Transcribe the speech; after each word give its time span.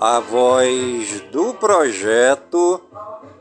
A 0.00 0.18
voz 0.18 1.20
do 1.30 1.52
projeto 1.52 2.80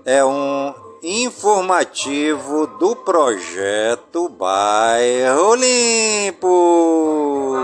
é 0.03 0.25
um 0.25 0.73
informativo 1.01 2.67
do 2.67 2.97
projeto 2.97 4.27
Bairro 4.27 5.55
Limpo. 5.55 7.55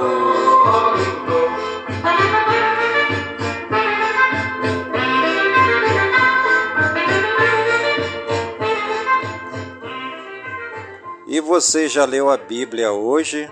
E 11.28 11.42
você 11.42 11.90
já 11.90 12.06
leu 12.06 12.30
a 12.30 12.38
Bíblia 12.38 12.94
hoje? 12.94 13.52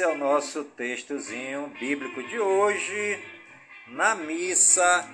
esse 0.00 0.08
é 0.08 0.14
o 0.14 0.16
nosso 0.16 0.64
textozinho 0.64 1.70
bíblico 1.78 2.22
de 2.22 2.38
hoje. 2.38 3.22
Na 3.88 4.14
missa, 4.14 5.06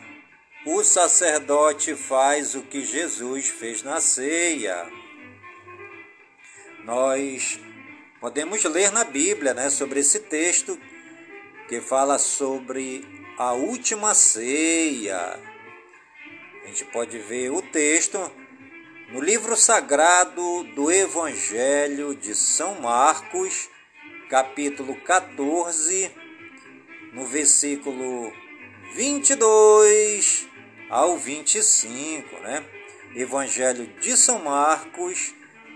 o 0.64 0.84
sacerdote 0.84 1.96
faz 1.96 2.54
o 2.54 2.62
que 2.62 2.82
Jesus 2.82 3.48
fez 3.48 3.82
na 3.82 4.00
ceia. 4.00 4.88
Nós 6.84 7.58
podemos 8.20 8.62
ler 8.62 8.92
na 8.92 9.02
Bíblia 9.02 9.54
né, 9.54 9.70
sobre 9.70 9.98
esse 9.98 10.20
texto 10.20 10.78
que 11.68 11.80
fala 11.80 12.16
sobre 12.16 13.04
a 13.36 13.54
última 13.54 14.14
ceia. 14.14 15.36
A 16.62 16.66
gente 16.68 16.84
pode 16.84 17.18
ver 17.18 17.50
o 17.50 17.60
texto 17.60 18.30
no 19.08 19.20
livro 19.20 19.56
sagrado 19.56 20.62
do 20.76 20.92
Evangelho 20.92 22.14
de 22.14 22.36
São 22.36 22.80
Marcos, 22.80 23.68
capítulo 24.28 24.96
14, 25.02 26.10
no 27.12 27.24
versículo 27.26 28.32
22 28.94 30.48
ao 30.90 31.16
25, 31.16 32.36
né? 32.40 32.64
Evangelho 33.14 33.86
de 34.00 34.16
São 34.16 34.40
Marcos, 34.40 35.32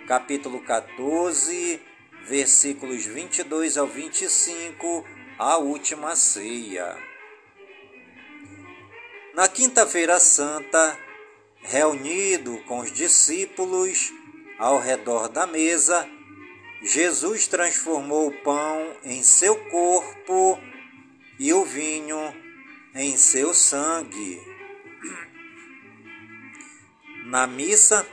capítulo 0.06 0.60
14, 0.62 1.80
versículos 2.26 3.06
22 3.06 3.78
ao 3.78 3.86
25, 3.86 5.06
a 5.38 5.56
última 5.56 6.16
ceia. 6.16 6.98
Na 9.32 9.46
quinta-feira 9.46 10.18
santa, 10.18 10.98
reunido 11.62 12.58
com 12.66 12.80
os 12.80 12.92
discípulos 12.92 14.12
ao 14.58 14.80
redor 14.80 15.28
da 15.28 15.46
mesa, 15.46 16.06
Jesus 16.82 17.46
transformou 17.46 18.28
o 18.28 18.42
pão 18.42 18.96
em 19.04 19.22
seu 19.22 19.54
corpo 19.66 20.58
e 21.38 21.52
o 21.52 21.62
vinho 21.62 22.34
em 22.94 23.18
seu 23.18 23.52
sangue. 23.52 24.40
Na 27.26 27.46
missa, 27.46 28.06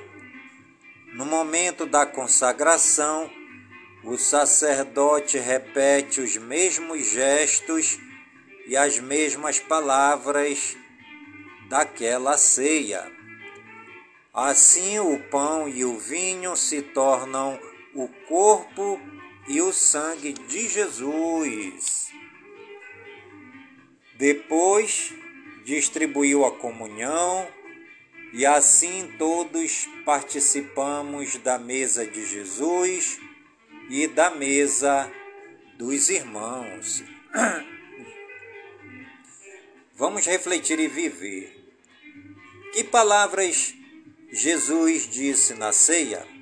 no 1.14 1.26
momento 1.26 1.86
da 1.86 2.06
consagração, 2.06 3.32
o 4.04 4.18
sacerdote 4.18 5.38
repete 5.38 6.20
os 6.20 6.36
mesmos 6.36 7.06
gestos 7.08 7.98
e 8.68 8.76
as 8.76 9.00
mesmas 9.00 9.60
palavras 9.60 10.76
daquela 11.70 12.38
ceia. 12.38 13.10
Assim, 14.34 15.00
o 15.00 15.18
pão 15.30 15.70
e 15.70 15.86
o 15.86 15.98
vinho 15.98 16.56
se 16.58 16.82
tornam 16.82 17.60
o 17.98 18.08
corpo 18.28 19.02
e 19.48 19.60
o 19.60 19.74
sangue 19.74 20.34
de 20.34 20.68
Jesus. 20.68 22.14
Depois 24.16 25.12
distribuiu 25.66 26.46
a 26.46 26.52
comunhão 26.52 27.48
e 28.34 28.46
assim 28.46 29.12
todos 29.18 29.90
participamos 30.06 31.38
da 31.38 31.58
mesa 31.58 32.06
de 32.06 32.24
Jesus 32.26 33.20
e 33.90 34.06
da 34.08 34.30
mesa 34.30 35.12
dos 35.76 36.10
irmãos. 36.10 37.04
Vamos 39.96 40.28
refletir 40.28 40.80
e 40.80 40.88
viver. 40.88 41.52
Que 42.74 42.84
palavras 42.84 43.74
Jesus 44.32 45.10
disse 45.10 45.56
na 45.56 45.72
ceia? 45.72 46.37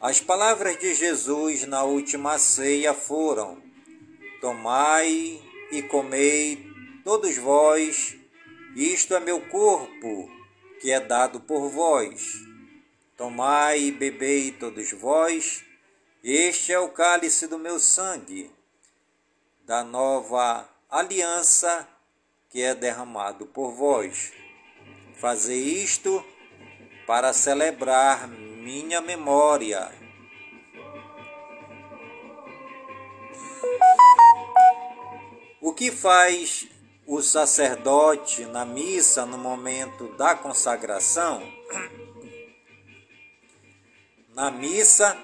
As 0.00 0.20
palavras 0.20 0.78
de 0.78 0.94
Jesus 0.94 1.66
na 1.66 1.82
última 1.82 2.38
ceia 2.38 2.92
foram: 2.92 3.62
Tomai 4.42 5.42
e 5.72 5.82
comei 5.84 6.70
todos 7.02 7.38
vós, 7.38 8.14
isto 8.76 9.14
é 9.14 9.20
meu 9.20 9.40
corpo, 9.48 10.30
que 10.82 10.90
é 10.90 11.00
dado 11.00 11.40
por 11.40 11.70
vós. 11.70 12.34
Tomai 13.16 13.84
e 13.84 13.90
bebei 13.90 14.52
todos 14.52 14.92
vós, 14.92 15.64
este 16.22 16.74
é 16.74 16.78
o 16.78 16.90
cálice 16.90 17.46
do 17.46 17.58
meu 17.58 17.80
sangue, 17.80 18.50
da 19.64 19.82
nova 19.82 20.68
aliança 20.90 21.88
que 22.50 22.60
é 22.60 22.74
derramado 22.74 23.46
por 23.46 23.72
vós. 23.72 24.30
Fazei 25.14 25.82
isto 25.82 26.22
para 27.06 27.32
celebrar 27.32 28.28
minha 28.66 29.00
memória. 29.00 29.92
O 35.60 35.72
que 35.72 35.92
faz 35.92 36.66
o 37.06 37.22
sacerdote 37.22 38.44
na 38.46 38.64
missa 38.64 39.24
no 39.24 39.38
momento 39.38 40.08
da 40.16 40.34
consagração? 40.34 41.40
Na 44.34 44.50
missa, 44.50 45.16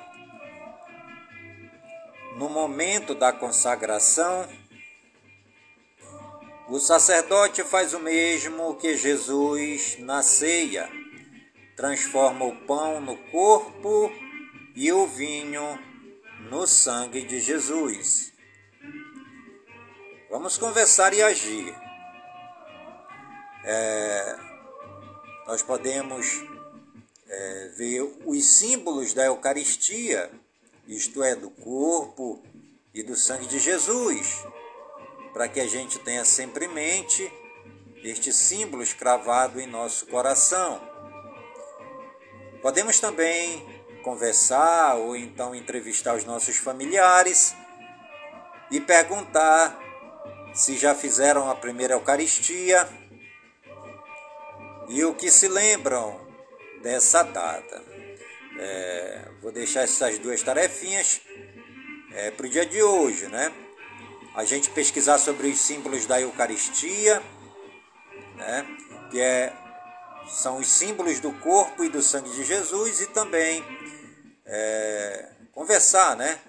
no 2.36 2.48
momento 2.48 3.12
da 3.12 3.32
consagração, 3.32 4.48
o 6.68 6.78
sacerdote 6.78 7.64
faz 7.64 7.92
o 7.92 7.98
mesmo 7.98 8.76
que 8.76 8.96
Jesus 8.96 9.96
na 9.98 10.22
ceia 10.22 11.01
transforma 11.82 12.44
o 12.44 12.54
pão 12.54 13.00
no 13.00 13.16
corpo 13.16 14.08
e 14.72 14.92
o 14.92 15.04
vinho 15.04 15.76
no 16.48 16.64
sangue 16.64 17.22
de 17.22 17.40
Jesus. 17.40 18.32
Vamos 20.30 20.56
conversar 20.56 21.12
e 21.12 21.20
agir. 21.20 21.74
É, 23.64 24.38
nós 25.44 25.60
podemos 25.64 26.44
é, 27.26 27.72
ver 27.76 28.02
os 28.26 28.44
símbolos 28.44 29.12
da 29.12 29.24
Eucaristia, 29.24 30.30
isto 30.86 31.20
é, 31.20 31.34
do 31.34 31.50
corpo 31.50 32.44
e 32.94 33.02
do 33.02 33.16
sangue 33.16 33.48
de 33.48 33.58
Jesus, 33.58 34.46
para 35.32 35.48
que 35.48 35.58
a 35.58 35.66
gente 35.66 35.98
tenha 35.98 36.24
sempre 36.24 36.66
em 36.66 36.72
mente 36.72 37.28
estes 38.04 38.36
símbolos 38.36 38.92
cravados 38.92 39.60
em 39.60 39.66
nosso 39.66 40.06
coração. 40.06 40.91
Podemos 42.62 43.00
também 43.00 43.66
conversar 44.04 44.94
ou 44.94 45.16
então 45.16 45.52
entrevistar 45.52 46.14
os 46.14 46.24
nossos 46.24 46.56
familiares 46.56 47.56
e 48.70 48.80
perguntar 48.80 49.78
se 50.54 50.76
já 50.76 50.94
fizeram 50.94 51.50
a 51.50 51.56
primeira 51.56 51.94
Eucaristia 51.94 52.88
e 54.88 55.04
o 55.04 55.12
que 55.14 55.30
se 55.30 55.48
lembram 55.48 56.20
dessa 56.82 57.24
data. 57.24 57.82
É, 58.58 59.28
vou 59.40 59.50
deixar 59.50 59.82
essas 59.82 60.18
duas 60.18 60.40
tarefinhas 60.42 61.20
é, 62.12 62.30
para 62.30 62.46
o 62.46 62.48
dia 62.48 62.64
de 62.64 62.80
hoje, 62.80 63.26
né? 63.26 63.52
A 64.34 64.44
gente 64.44 64.70
pesquisar 64.70 65.18
sobre 65.18 65.48
os 65.48 65.58
símbolos 65.58 66.06
da 66.06 66.20
Eucaristia, 66.20 67.22
né? 68.36 68.66
Que 69.10 69.20
é, 69.20 69.52
são 70.32 70.56
os 70.56 70.66
símbolos 70.66 71.20
do 71.20 71.32
corpo 71.40 71.84
e 71.84 71.88
do 71.88 72.02
sangue 72.02 72.30
de 72.30 72.42
Jesus 72.42 73.02
e 73.02 73.06
também 73.08 73.62
é, 74.46 75.30
conversar, 75.52 76.16
né? 76.16 76.40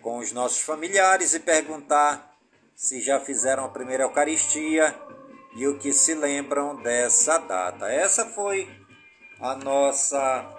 Com 0.00 0.18
os 0.18 0.30
nossos 0.32 0.60
familiares 0.60 1.32
e 1.32 1.40
perguntar 1.40 2.36
se 2.74 3.00
já 3.00 3.18
fizeram 3.18 3.64
a 3.64 3.68
primeira 3.68 4.04
Eucaristia 4.04 4.94
e 5.56 5.66
o 5.66 5.78
que 5.78 5.92
se 5.92 6.14
lembram 6.14 6.76
dessa 6.76 7.38
data. 7.38 7.90
Essa 7.90 8.26
foi 8.26 8.68
a 9.40 9.54
nossa 9.54 10.58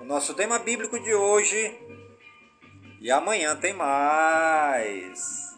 o 0.00 0.04
nosso 0.04 0.34
tema 0.34 0.58
bíblico 0.58 0.98
de 0.98 1.14
hoje. 1.14 1.76
E 3.00 3.10
amanhã 3.10 3.56
tem 3.56 3.72
mais. 3.72 5.50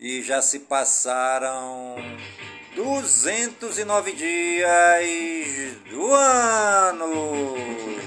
E 0.00 0.20
já 0.20 0.42
se 0.42 0.58
passaram 0.58 1.94
209 2.74 4.12
dias 4.14 5.76
do 5.88 6.12
ano. 6.12 7.99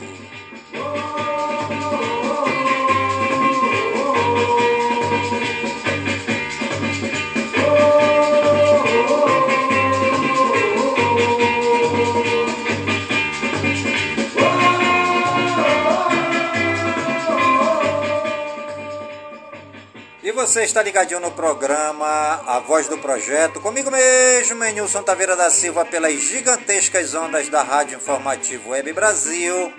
Você 20.48 20.64
está 20.64 20.84
ligadinho 20.84 21.22
no 21.22 21.32
programa 21.32 22.44
A 22.46 22.60
Voz 22.60 22.90
do 22.90 22.98
Projeto, 22.98 23.62
comigo 23.62 23.90
mesmo, 23.90 24.62
Nilson 24.62 25.02
Taveira 25.02 25.38
da 25.38 25.50
Silva, 25.50 25.86
pelas 25.86 26.16
gigantescas 26.16 27.14
ondas 27.14 27.48
da 27.48 27.64
Rádio 27.64 27.96
Informativo 27.96 28.72
Web 28.72 28.92
Brasil, 28.92 29.74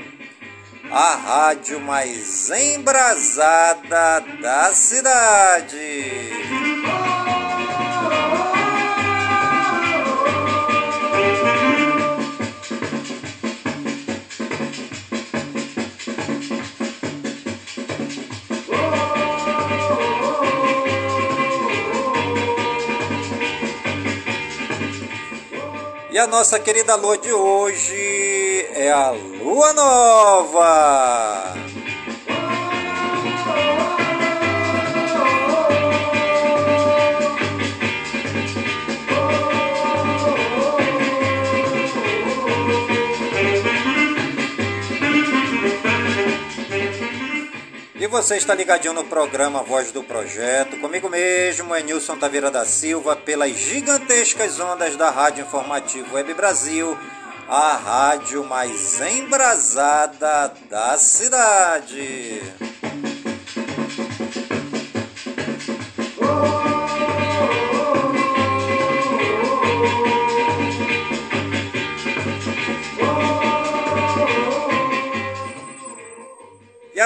a 0.90 1.16
rádio 1.16 1.78
mais 1.80 2.48
embrasada 2.48 4.20
da 4.40 4.72
cidade. 4.72 6.33
E 26.14 26.18
a 26.20 26.28
nossa 26.28 26.60
querida 26.60 26.94
lua 26.94 27.18
de 27.18 27.32
hoje 27.32 28.68
é 28.70 28.88
a 28.92 29.10
lua 29.10 29.72
nova. 29.72 31.54
Você 48.14 48.36
está 48.36 48.54
ligadinho 48.54 48.92
no 48.92 49.02
programa 49.02 49.64
Voz 49.64 49.90
do 49.90 50.00
Projeto, 50.00 50.76
comigo 50.76 51.10
mesmo, 51.10 51.74
é 51.74 51.82
Nilson 51.82 52.16
Taveira 52.16 52.48
da 52.48 52.64
Silva, 52.64 53.16
pelas 53.16 53.50
gigantescas 53.56 54.60
ondas 54.60 54.94
da 54.94 55.10
Rádio 55.10 55.42
Informativo 55.42 56.14
Web 56.14 56.32
Brasil, 56.32 56.96
a 57.48 57.72
rádio 57.72 58.44
mais 58.44 59.00
embrasada 59.00 60.54
da 60.70 60.96
cidade. 60.96 62.40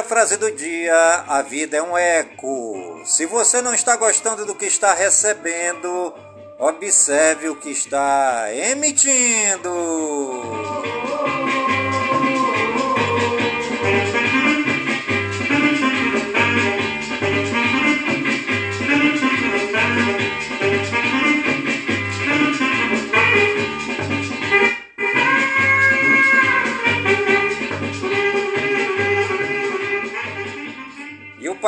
Frase 0.09 0.39
do 0.39 0.51
dia: 0.51 1.25
a 1.29 1.43
vida 1.43 1.77
é 1.77 1.83
um 1.83 1.97
eco. 1.97 3.03
Se 3.05 3.27
você 3.27 3.61
não 3.61 3.75
está 3.75 3.95
gostando 3.95 4.47
do 4.47 4.55
que 4.55 4.65
está 4.65 4.95
recebendo, 4.95 6.15
observe 6.59 7.51
o 7.51 7.57
que 7.57 7.71
está 7.71 8.47
emitindo. 8.53 9.71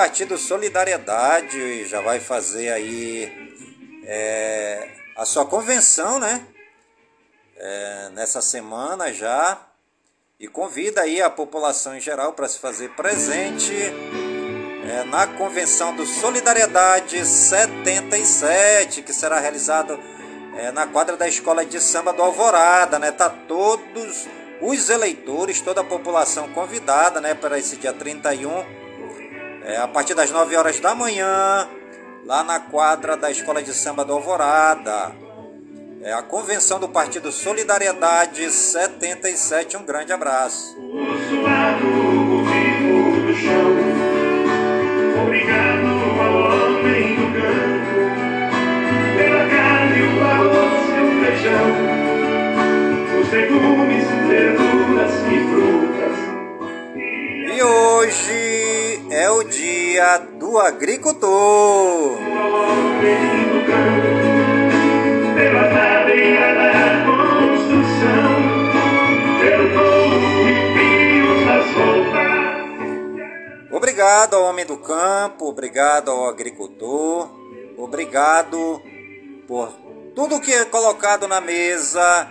Partido 0.00 0.38
Solidariedade 0.38 1.84
já 1.84 2.00
vai 2.00 2.18
fazer 2.18 2.70
aí 2.70 3.30
é, 4.06 4.88
a 5.14 5.26
sua 5.26 5.44
convenção, 5.44 6.18
né? 6.18 6.42
É, 7.54 8.08
nessa 8.14 8.40
semana 8.40 9.12
já. 9.12 9.60
E 10.38 10.48
convida 10.48 11.02
aí 11.02 11.20
a 11.20 11.28
população 11.28 11.94
em 11.94 12.00
geral 12.00 12.32
para 12.32 12.48
se 12.48 12.58
fazer 12.58 12.88
presente 12.92 13.74
é, 13.74 15.04
na 15.04 15.26
convenção 15.26 15.94
do 15.94 16.06
Solidariedade 16.06 17.22
77, 17.22 19.02
que 19.02 19.12
será 19.12 19.38
realizado 19.38 20.00
é, 20.56 20.72
na 20.72 20.86
quadra 20.86 21.14
da 21.14 21.28
Escola 21.28 21.62
de 21.62 21.78
Samba 21.78 22.10
do 22.14 22.22
Alvorada, 22.22 22.98
né? 22.98 23.12
Tá 23.12 23.28
todos 23.28 24.26
os 24.62 24.88
eleitores, 24.88 25.60
toda 25.60 25.82
a 25.82 25.84
população 25.84 26.48
convidada, 26.54 27.20
né, 27.20 27.34
para 27.34 27.58
esse 27.58 27.76
dia 27.76 27.92
31 27.92 28.89
é, 29.70 29.76
a 29.76 29.86
partir 29.86 30.14
das 30.14 30.30
9 30.30 30.56
horas 30.56 30.80
da 30.80 30.94
manhã, 30.94 31.68
lá 32.26 32.42
na 32.42 32.58
quadra 32.58 33.16
da 33.16 33.30
Escola 33.30 33.62
de 33.62 33.72
Samba 33.72 34.04
do 34.04 34.12
Alvorada. 34.12 35.12
é 36.02 36.12
a 36.12 36.22
convenção 36.22 36.80
do 36.80 36.88
Partido 36.88 37.30
Solidariedade 37.30 38.50
77. 38.50 39.76
Um 39.76 39.84
grande 39.84 40.12
abraço. 40.12 40.76
Roupas. 71.74 73.70
Obrigado 73.70 74.36
ao 74.36 74.44
homem 74.44 74.64
do 74.64 74.78
campo, 74.78 75.50
obrigado 75.50 76.10
ao 76.10 76.26
agricultor, 76.26 77.28
obrigado 77.76 78.82
por 79.46 79.68
tudo 80.14 80.40
que 80.40 80.50
é 80.50 80.64
colocado 80.64 81.28
na 81.28 81.42
mesa 81.42 82.26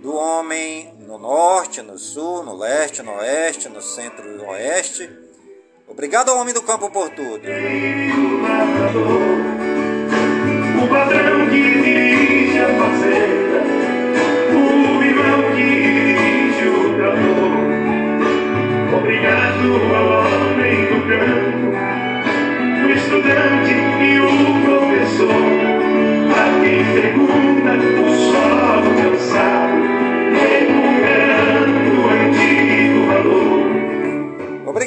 do 0.00 0.14
homem 0.14 0.94
no 1.00 1.18
norte, 1.18 1.82
no 1.82 1.98
sul, 1.98 2.44
no 2.44 2.56
leste, 2.56 3.02
no 3.02 3.16
oeste, 3.16 3.68
no 3.68 3.82
centro 3.82 4.30
e 4.30 4.38
oeste. 4.38 5.29
Obrigado 5.90 6.30
ao 6.30 6.38
homem 6.38 6.54
do 6.54 6.62
campo 6.62 6.88
por 6.88 7.10
tudo. 7.10 7.42
O 10.82 10.88
patrão 10.88 11.48
que 11.50 11.60
dirige 11.60 12.58
a 12.60 12.68
fazenda, 12.78 13.60
o 14.54 15.02
irmão 15.02 15.50
que 15.56 15.64
dirige 15.64 16.68
o 16.68 16.94
trator. 16.96 17.50
Obrigado 18.98 19.66
ao 19.94 20.06
homem 20.26 20.76
do 20.86 20.98
campo, 21.08 21.74
o 22.86 22.88
estudante 22.92 23.59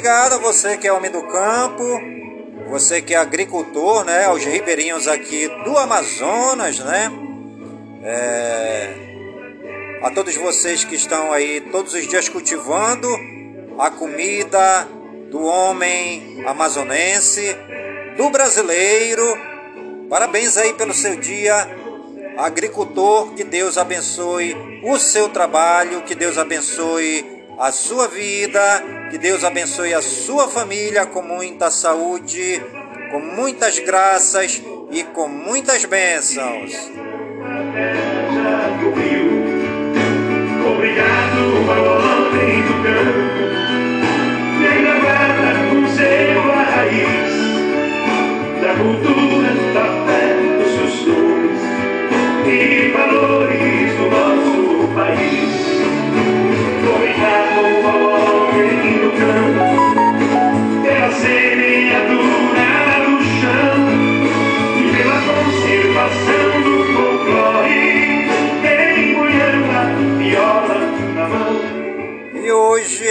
Obrigado 0.04 0.34
a 0.34 0.38
você 0.38 0.76
que 0.76 0.86
é 0.86 0.92
homem 0.92 1.10
do 1.10 1.22
campo, 1.22 1.82
você 2.68 3.00
que 3.00 3.14
é 3.14 3.16
agricultor, 3.16 4.04
né? 4.04 4.26
Aos 4.26 4.44
ribeirinhos 4.44 5.08
aqui 5.08 5.48
do 5.64 5.78
Amazonas, 5.78 6.78
né? 6.78 7.10
É, 8.02 8.90
a 10.02 10.10
todos 10.10 10.36
vocês 10.36 10.84
que 10.84 10.94
estão 10.94 11.32
aí 11.32 11.62
todos 11.72 11.94
os 11.94 12.06
dias 12.06 12.28
cultivando 12.28 13.08
a 13.78 13.90
comida 13.90 14.86
do 15.30 15.42
homem 15.42 16.44
amazonense, 16.46 17.56
do 18.18 18.28
brasileiro. 18.28 19.24
Parabéns 20.10 20.58
aí 20.58 20.74
pelo 20.74 20.92
seu 20.92 21.16
dia, 21.16 21.66
agricultor. 22.36 23.32
Que 23.32 23.42
Deus 23.42 23.78
abençoe 23.78 24.54
o 24.84 24.98
seu 24.98 25.30
trabalho, 25.30 26.02
que 26.02 26.14
Deus 26.14 26.36
abençoe 26.36 27.33
a 27.58 27.70
sua 27.72 28.08
vida, 28.08 28.60
que 29.10 29.18
Deus 29.18 29.44
abençoe 29.44 29.94
a 29.94 30.02
sua 30.02 30.48
família 30.48 31.06
com 31.06 31.22
muita 31.22 31.70
saúde, 31.70 32.62
com 33.10 33.20
muitas 33.20 33.78
graças 33.78 34.62
e 34.90 35.04
com 35.04 35.28
muitas 35.28 35.84
bênçãos. 35.84 36.72
Obrigado 40.66 41.36
do 42.62 42.82
campo, 42.82 43.34
da 48.60 48.74
cultura, 48.76 49.13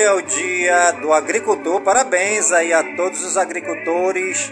é 0.03 0.11
o 0.11 0.21
dia 0.21 0.91
do 1.01 1.13
agricultor. 1.13 1.79
Parabéns 1.81 2.51
aí 2.51 2.73
a 2.73 2.83
todos 2.95 3.23
os 3.23 3.37
agricultores 3.37 4.51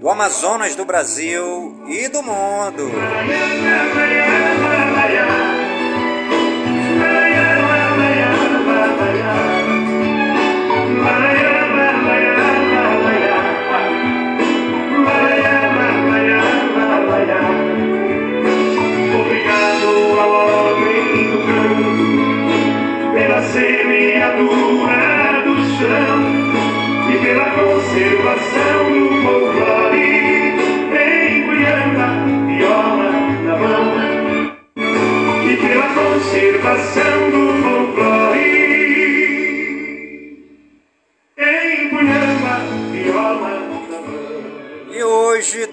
do 0.00 0.08
Amazonas, 0.08 0.74
do 0.74 0.84
Brasil 0.84 1.84
e 1.86 2.08
do 2.08 2.20
mundo. 2.20 2.90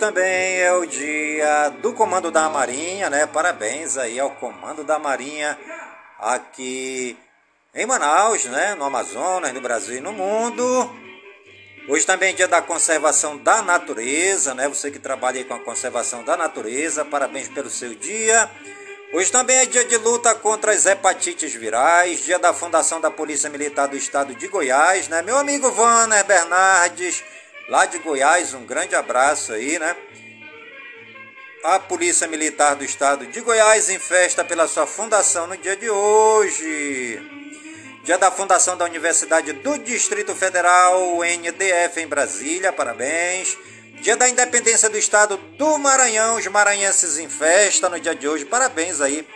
Também 0.06 0.60
é 0.60 0.72
o 0.72 0.86
dia 0.86 1.70
do 1.82 1.92
Comando 1.92 2.30
da 2.30 2.48
Marinha, 2.48 3.10
né? 3.10 3.26
Parabéns 3.26 3.98
aí 3.98 4.20
ao 4.20 4.30
Comando 4.30 4.84
da 4.84 5.00
Marinha 5.00 5.58
aqui 6.20 7.18
em 7.74 7.88
Manaus, 7.88 8.46
né? 8.46 8.76
No 8.76 8.84
Amazonas, 8.84 9.52
no 9.52 9.62
Brasil 9.62 9.98
e 9.98 10.00
no 10.00 10.14
mundo. 10.14 10.64
Hoje 11.90 12.06
também 12.06 12.30
é 12.30 12.34
dia 12.34 12.48
da 12.48 12.62
conservação 12.62 13.36
da 13.36 13.64
natureza, 13.64 14.54
né? 14.54 14.70
Você 14.70 14.92
que 14.92 15.00
trabalha 15.00 15.44
com 15.44 15.56
a 15.56 15.60
conservação 15.60 16.24
da 16.24 16.38
natureza, 16.38 17.04
parabéns 17.04 17.48
pelo 17.48 17.72
seu 17.72 17.96
dia. 17.96 18.48
Hoje 19.12 19.32
também 19.32 19.58
é 19.58 19.66
dia 19.66 19.86
de 19.86 19.98
luta 19.98 20.36
contra 20.36 20.72
as 20.72 20.86
hepatites 20.86 21.52
virais, 21.52 22.24
dia 22.24 22.38
da 22.38 22.54
fundação 22.54 23.02
da 23.02 23.10
Polícia 23.10 23.50
Militar 23.50 23.88
do 23.88 23.98
Estado 23.98 24.36
de 24.36 24.48
Goiás, 24.48 25.08
né? 25.08 25.24
Meu 25.24 25.38
amigo 25.38 25.72
Vanner 25.72 26.24
Bernardes, 26.26 27.24
lá 27.68 27.86
de 27.86 27.98
Goiás, 28.00 28.54
um 28.54 28.66
grande 28.66 28.96
abraço 28.96 29.54
aí, 29.54 29.80
né? 29.80 29.96
A 31.64 31.80
Polícia 31.80 32.28
Militar 32.28 32.76
do 32.76 32.84
Estado 32.84 33.26
de 33.26 33.42
Goiás 33.42 33.90
em 33.90 33.98
festa 33.98 34.44
pela 34.44 34.68
sua 34.68 34.86
fundação 34.86 35.48
no 35.48 35.58
dia 35.58 35.76
de 35.76 35.90
hoje. 35.90 37.20
Dia 38.04 38.20
da 38.20 38.30
fundação 38.30 38.78
da 38.78 38.86
Universidade 38.86 39.52
do 39.52 39.80
Distrito 39.80 40.36
Federal, 40.36 41.24
NDF, 41.24 42.00
em 42.00 42.08
Brasília, 42.08 42.72
parabéns. 42.72 43.58
Dia 44.02 44.16
da 44.16 44.30
independência 44.30 44.88
do 44.90 44.98
Estado 44.98 45.38
do 45.38 45.78
Maranhão, 45.80 46.36
os 46.36 46.46
maranhenses 46.46 47.18
em 47.18 47.28
festa 47.28 47.90
no 47.90 48.00
dia 48.00 48.14
de 48.14 48.28
hoje, 48.28 48.46
parabéns 48.46 49.02
aí 49.02 49.28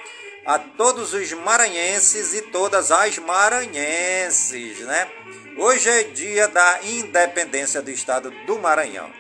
a 0.46 0.60
todos 0.60 1.14
os 1.14 1.32
maranhenses 1.34 2.34
e 2.34 2.42
todas 2.44 2.92
as 2.92 3.18
maranhenses, 3.18 4.80
né? 4.80 5.08
Hoje 5.62 5.90
é 5.90 6.04
dia 6.04 6.48
da 6.48 6.80
independência 6.84 7.82
do 7.82 7.92
Estado 7.92 8.32
do 8.48 8.58
Maranhão. 8.58 9.12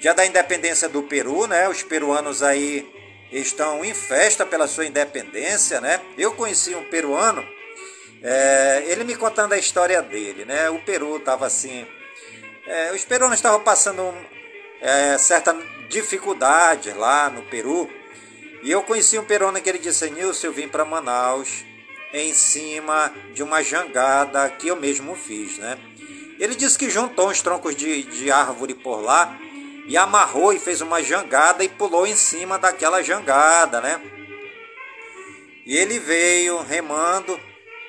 Dia 0.00 0.14
da 0.14 0.24
independência 0.24 0.88
do 0.88 1.02
Peru, 1.02 1.46
né? 1.46 1.68
Os 1.68 1.82
peruanos 1.82 2.42
aí 2.42 2.90
estão 3.30 3.84
em 3.84 3.92
festa 3.92 4.46
pela 4.46 4.66
sua 4.66 4.86
independência, 4.86 5.82
né? 5.82 6.00
Eu 6.16 6.32
conheci 6.32 6.74
um 6.74 6.84
peruano 6.84 7.46
é, 8.22 8.84
ele 8.86 9.04
me 9.04 9.14
contando 9.14 9.52
a 9.52 9.58
história 9.58 10.00
dele, 10.00 10.46
né? 10.46 10.70
O 10.70 10.78
Peru 10.78 11.18
estava 11.18 11.44
assim. 11.44 11.86
é, 12.66 12.90
os 12.92 13.04
peruanos 13.04 13.36
estavam 13.36 13.60
passando 13.60 14.14
é, 14.80 15.18
certa 15.18 15.54
dificuldade 15.90 16.92
lá 16.92 17.28
no 17.28 17.42
Peru. 17.42 17.90
E 18.62 18.70
eu 18.70 18.82
conheci 18.82 19.18
um 19.18 19.24
peruano 19.24 19.60
que 19.60 19.68
ele 19.68 19.78
disse: 19.78 20.08
Nilson, 20.08 20.46
eu 20.46 20.52
vim 20.54 20.66
para 20.66 20.82
Manaus 20.86 21.62
em 22.14 22.32
cima 22.32 23.12
de 23.32 23.42
uma 23.42 23.60
jangada 23.60 24.48
que 24.48 24.68
eu 24.68 24.76
mesmo 24.76 25.16
fiz, 25.16 25.58
né? 25.58 25.76
Ele 26.38 26.54
disse 26.54 26.78
que 26.78 26.88
juntou 26.88 27.28
uns 27.28 27.42
troncos 27.42 27.74
de, 27.74 28.04
de 28.04 28.30
árvore 28.30 28.74
por 28.74 29.02
lá 29.02 29.36
e 29.88 29.96
amarrou 29.96 30.52
e 30.52 30.58
fez 30.60 30.80
uma 30.80 31.02
jangada 31.02 31.64
e 31.64 31.68
pulou 31.68 32.06
em 32.06 32.14
cima 32.14 32.56
daquela 32.56 33.02
jangada, 33.02 33.80
né? 33.80 34.00
E 35.66 35.76
ele 35.76 35.98
veio 35.98 36.62
remando 36.62 37.38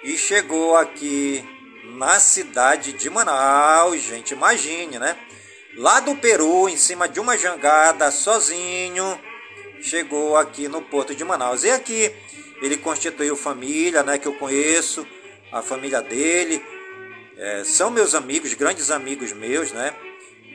e 0.03 0.17
chegou 0.17 0.75
aqui 0.75 1.43
na 1.83 2.19
cidade 2.19 2.93
de 2.93 3.09
Manaus, 3.09 4.01
gente, 4.01 4.33
imagine, 4.33 4.97
né? 4.97 5.15
Lá 5.77 5.99
do 5.99 6.15
Peru, 6.15 6.67
em 6.67 6.77
cima 6.77 7.07
de 7.07 7.19
uma 7.19 7.37
jangada, 7.37 8.09
sozinho, 8.09 9.19
chegou 9.81 10.35
aqui 10.35 10.67
no 10.67 10.81
porto 10.81 11.13
de 11.13 11.23
Manaus. 11.23 11.63
E 11.63 11.69
aqui 11.69 12.11
ele 12.65 12.77
constituiu 12.77 13.35
família, 13.35 14.03
né, 14.03 14.17
que 14.17 14.27
eu 14.27 14.33
conheço, 14.33 15.05
a 15.51 15.61
família 15.61 16.01
dele, 16.01 16.61
é, 17.37 17.63
são 17.63 17.89
meus 17.89 18.15
amigos, 18.15 18.53
grandes 18.53 18.89
amigos 18.89 19.31
meus, 19.33 19.71
né? 19.71 19.93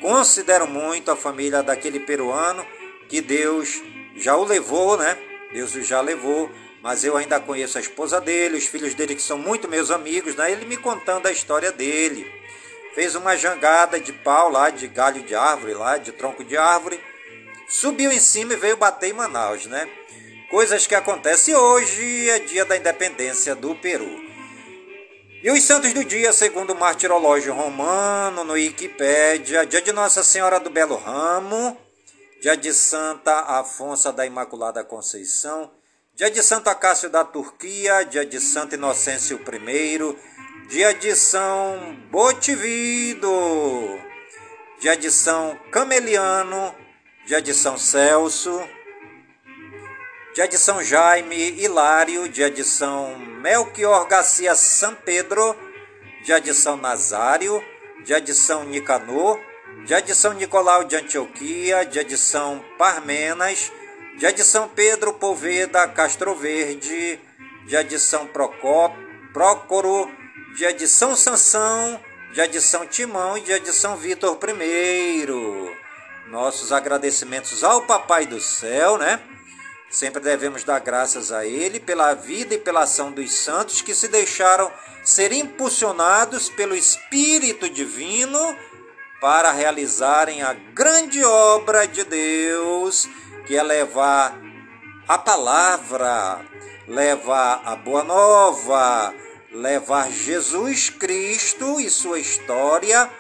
Considero 0.01 0.67
muito 0.67 1.11
a 1.11 1.17
família 1.17 1.63
daquele 1.63 2.01
peruano 2.01 2.67
que 3.09 3.21
Deus 3.21 3.83
já 4.17 4.37
o 4.37 4.45
levou, 4.45 4.97
né? 4.97 5.17
Deus 5.53 5.75
o 5.75 5.83
já 5.83 6.01
levou, 6.01 6.51
mas 6.83 7.05
eu 7.05 7.17
ainda 7.17 7.39
conheço 7.39 7.77
a 7.77 7.81
esposa 7.81 8.21
dele, 8.21 8.57
os 8.57 8.67
filhos 8.67 8.95
dele 8.95 9.15
que 9.15 9.23
são 9.23 9.37
muito 9.37 9.69
meus 9.69 9.91
amigos, 9.91 10.35
né? 10.35 10.51
Ele 10.51 10.65
me 10.65 10.77
contando 10.77 11.27
a 11.27 11.33
história 11.33 11.71
dele. 11.71 12.31
Fez 12.95 13.15
uma 13.15 13.37
jangada 13.37 14.01
de 14.01 14.13
pau 14.13 14.51
lá, 14.51 14.71
de 14.71 14.89
galho 14.89 15.23
de 15.23 15.35
árvore 15.35 15.75
lá, 15.75 15.99
de 15.99 16.13
tronco 16.13 16.43
de 16.43 16.57
árvore. 16.57 16.99
Subiu 17.69 18.11
em 18.11 18.19
cima 18.19 18.55
e 18.55 18.57
veio 18.57 18.77
bater 18.77 19.11
em 19.11 19.13
Manaus, 19.13 19.67
né? 19.67 19.89
Coisas 20.51 20.85
que 20.85 20.97
acontecem 20.97 21.55
hoje, 21.55 22.29
é 22.29 22.41
dia 22.41 22.65
da 22.65 22.77
independência 22.77 23.55
do 23.55 23.73
Peru. 23.77 24.11
E 25.45 25.49
os 25.49 25.63
santos 25.63 25.93
do 25.93 26.05
dia, 26.05 26.33
segundo 26.33 26.73
o 26.73 26.79
martirológio 26.79 27.55
romano, 27.55 28.43
no 28.43 28.55
Wikipédia, 28.55 29.65
dia 29.65 29.81
de 29.81 29.93
Nossa 29.93 30.25
Senhora 30.25 30.59
do 30.59 30.69
Belo 30.69 30.97
Ramo, 30.97 31.79
dia 32.43 32.57
de 32.57 32.75
Santa 32.75 33.33
Afonso 33.43 34.11
da 34.11 34.27
Imaculada 34.27 34.83
Conceição, 34.83 35.71
dia 36.17 36.29
de 36.29 36.43
Santo 36.43 36.69
Acácio 36.69 37.09
da 37.09 37.25
Turquia, 37.25 38.03
dia 38.03 38.27
de 38.27 38.41
Santo 38.41 38.75
Inocêncio 38.75 39.39
I, 39.39 40.69
dia 40.69 40.93
de 40.93 41.15
São 41.15 41.97
Botivido, 42.11 43.31
dia 44.81 44.97
de 44.97 45.13
São 45.13 45.57
Cameliano, 45.71 46.75
dia 47.25 47.41
de 47.41 47.55
São 47.55 47.79
Celso, 47.79 48.61
dia 50.35 50.47
de 50.47 50.59
São 50.59 50.83
Jaime 50.83 51.61
Hilário, 51.61 52.29
dia 52.29 52.51
de 52.51 52.65
São 52.65 53.19
Melchior 53.19 54.07
Garcia 54.07 54.55
São 54.55 54.95
Pedro, 54.95 55.57
dia 56.25 56.41
de 56.41 56.55
São 56.55 56.77
Nazário, 56.77 57.63
dia 58.05 58.21
de 58.21 58.33
São 58.33 58.65
Nicanor, 58.65 59.41
dia 59.85 60.01
de 60.01 60.15
São 60.15 60.33
Nicolau 60.33 60.85
de 60.85 60.97
Antioquia, 60.97 61.85
dia 61.85 62.05
de 62.05 62.17
São 62.17 62.65
Parmenas, 62.79 63.73
dia 64.19 64.33
de 64.33 64.45
São 64.45 64.69
Pedro 64.69 65.15
Poveda 65.15 65.89
Castro 65.89 66.35
Verde, 66.35 67.19
dia 67.67 67.83
de 67.83 67.99
São 67.99 68.27
Procó, 68.27 68.95
Prócoro, 69.33 70.11
dia 70.57 70.73
de 70.73 70.87
São 70.87 71.17
Sansão, 71.17 72.01
dia 72.33 72.47
de 72.47 72.61
São 72.61 72.87
Timão 72.87 73.37
e 73.37 73.41
dia 73.41 73.59
de 73.59 73.73
São 73.73 73.97
Vitor 73.97 74.39
I. 74.61 75.27
Nossos 76.29 76.71
agradecimentos 76.71 77.65
ao 77.65 77.83
Papai 77.83 78.27
do 78.27 78.41
Céu, 78.41 78.97
né? 78.97 79.21
Sempre 79.91 80.23
devemos 80.23 80.63
dar 80.63 80.79
graças 80.79 81.33
a 81.33 81.45
Ele 81.45 81.81
pela 81.81 82.15
vida 82.15 82.55
e 82.55 82.59
pela 82.59 82.85
ação 82.85 83.11
dos 83.11 83.33
santos 83.33 83.83
que 83.83 83.93
se 83.93 84.07
deixaram 84.07 84.71
ser 85.03 85.33
impulsionados 85.33 86.49
pelo 86.49 86.77
Espírito 86.77 87.69
Divino 87.69 88.57
para 89.21 89.51
realizarem 89.51 90.43
a 90.43 90.53
grande 90.53 91.25
obra 91.25 91.89
de 91.89 92.05
Deus, 92.05 93.09
que 93.47 93.57
é 93.57 93.63
levar 93.65 94.39
a 95.09 95.19
palavra, 95.19 96.41
levar 96.87 97.61
a 97.65 97.75
boa 97.75 98.05
nova, 98.05 99.13
levar 99.51 100.09
Jesus 100.09 100.89
Cristo 100.89 101.81
e 101.81 101.91
sua 101.91 102.21
história 102.21 103.11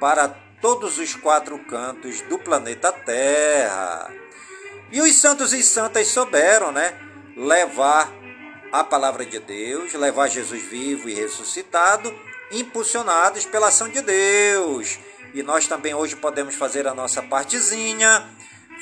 para 0.00 0.28
todos 0.60 0.98
os 0.98 1.14
quatro 1.14 1.56
cantos 1.66 2.20
do 2.22 2.36
planeta 2.36 2.90
Terra. 2.90 4.25
E 4.90 5.00
os 5.00 5.16
santos 5.16 5.52
e 5.52 5.62
santas 5.62 6.08
souberam, 6.08 6.70
né? 6.70 6.94
Levar 7.36 8.12
a 8.72 8.84
palavra 8.84 9.24
de 9.24 9.38
Deus, 9.38 9.92
levar 9.94 10.28
Jesus 10.28 10.62
vivo 10.62 11.08
e 11.08 11.14
ressuscitado, 11.14 12.14
impulsionados 12.52 13.44
pela 13.46 13.68
ação 13.68 13.88
de 13.88 14.00
Deus. 14.00 14.98
E 15.34 15.42
nós 15.42 15.66
também 15.66 15.94
hoje 15.94 16.16
podemos 16.16 16.54
fazer 16.54 16.86
a 16.86 16.94
nossa 16.94 17.22
partezinha, 17.22 18.28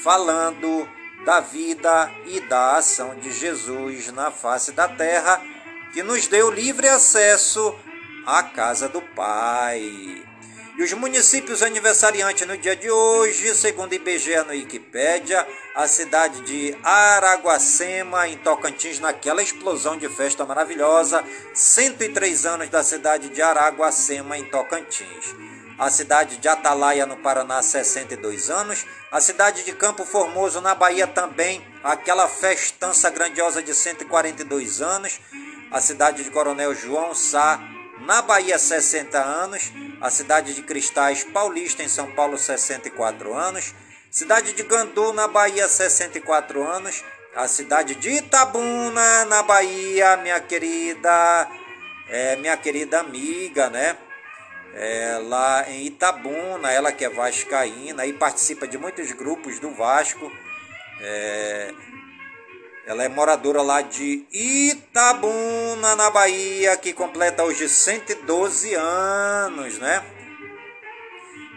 falando 0.03 0.89
da 1.25 1.41
vida 1.41 2.11
e 2.27 2.41
da 2.41 2.77
ação 2.77 3.15
de 3.17 3.33
Jesus 3.33 4.13
na 4.13 4.31
face 4.31 4.73
da 4.73 4.87
terra, 4.87 5.41
que 5.93 6.03
nos 6.03 6.27
deu 6.27 6.51
livre 6.51 6.89
acesso 6.89 7.75
à 8.27 8.43
casa 8.43 8.89
do 8.89 9.01
Pai. 9.01 10.34
E 10.77 10.83
os 10.83 10.93
municípios 10.93 11.63
aniversariantes 11.63 12.45
no 12.49 12.57
dia 12.59 12.75
de 12.75 12.91
hoje, 12.91 13.55
segundo 13.55 13.93
o 13.93 13.95
IBGE 13.95 14.43
no 14.43 14.51
Wikipédia, 14.51 15.47
a 15.73 15.87
cidade 15.87 16.41
de 16.41 16.77
Araguacema, 16.83 18.27
em 18.27 18.37
Tocantins, 18.39 18.99
naquela 18.99 19.41
explosão 19.41 19.97
de 19.97 20.09
festa 20.09 20.45
maravilhosa, 20.45 21.25
103 21.55 22.45
anos 22.45 22.69
da 22.71 22.83
cidade 22.83 23.29
de 23.29 23.41
Araguacema, 23.41 24.37
em 24.37 24.45
Tocantins. 24.47 25.37
A 25.79 25.89
cidade 25.91 26.39
de 26.39 26.49
Atalaia, 26.49 27.07
no 27.07 27.19
Paraná, 27.19 27.63
62 27.63 28.51
anos. 28.51 28.85
A 29.13 29.21
cidade 29.21 29.63
de 29.63 29.73
Campo 29.73 30.05
Formoso, 30.05 30.61
na 30.61 30.75
Bahia, 30.75 31.07
também, 31.07 31.65
aquela 31.85 32.27
festança 32.27 33.09
grandiosa 33.11 33.63
de 33.63 33.73
142 33.73 34.83
anos. 34.83 35.21
A 35.71 35.81
cidade 35.81 36.25
de 36.25 36.31
Coronel 36.31 36.75
João 36.75 37.15
Sá, 37.15 37.61
na 38.05 38.23
Bahia, 38.23 38.59
60 38.59 39.19
anos. 39.19 39.73
A 40.01 40.11
cidade 40.11 40.55
de 40.55 40.63
Cristais 40.63 41.25
Paulista, 41.25 41.83
em 41.83 41.89
São 41.89 42.11
Paulo, 42.13 42.39
64 42.39 43.35
anos. 43.35 43.75
Cidade 44.11 44.53
de 44.53 44.63
Gandu, 44.63 45.13
na 45.13 45.27
Bahia, 45.27 45.69
64 45.69 46.63
anos. 46.63 47.03
A 47.35 47.49
cidade 47.49 47.95
de 47.97 48.11
Itabuna, 48.11 49.25
na 49.25 49.43
Bahia, 49.43 50.17
minha 50.19 50.39
querida, 50.41 51.49
é, 52.09 52.37
minha 52.37 52.57
querida 52.57 53.01
amiga, 53.01 53.69
né? 53.71 53.97
É, 54.75 55.19
lá 55.23 55.69
em 55.69 55.87
Itabuna, 55.87 56.71
ela 56.71 56.93
que 56.93 57.05
é 57.05 57.09
vascaína 57.09 58.07
e 58.07 58.13
participa 58.13 58.67
de 58.67 58.79
muitos 58.79 59.11
grupos 59.13 59.59
do 59.59 59.71
Vasco. 59.71 60.31
É, 61.01 61.75
ela 62.87 63.03
é 63.03 63.09
moradora 63.09 63.63
lá 63.63 63.81
de 63.81 64.27
Itabuna, 64.31 65.97
na 65.97 66.11
Bahia, 66.11 66.77
que 66.77 66.93
completa 66.93 67.43
hoje 67.43 67.67
112 67.67 68.75
anos, 68.75 69.79
né? 69.79 70.05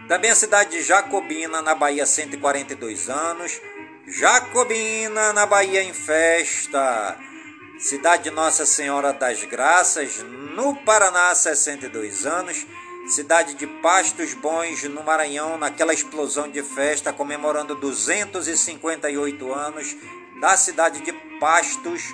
Também 0.08 0.32
a 0.32 0.36
cidade 0.36 0.70
de 0.70 0.82
Jacobina, 0.82 1.62
na 1.62 1.76
Bahia, 1.76 2.06
142 2.06 3.10
anos. 3.10 3.62
Jacobina, 4.08 5.34
na 5.34 5.46
Bahia, 5.46 5.84
em 5.84 5.92
festa. 5.92 7.18
Cidade 7.78 8.24
de 8.24 8.32
Nossa 8.32 8.66
Senhora 8.66 9.12
das 9.12 9.44
Graças, 9.44 10.24
no 10.24 10.78
Paraná, 10.78 11.36
62 11.36 12.26
anos. 12.26 12.66
Cidade 13.10 13.54
de 13.56 13.68
Pastos 13.68 14.34
Bons, 14.34 14.84
no 14.86 15.04
Maranhão, 15.04 15.58
naquela 15.58 15.94
explosão 15.94 16.50
de 16.50 16.64
festa, 16.64 17.12
comemorando 17.12 17.76
258 17.76 19.54
anos 19.54 19.96
da 20.40 20.56
cidade 20.56 21.02
de 21.02 21.14
Pastos 21.40 22.14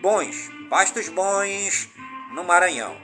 Bons. 0.00 0.50
Pastos 0.68 1.08
Bons, 1.08 1.88
no 2.32 2.44
Maranhão. 2.44 2.96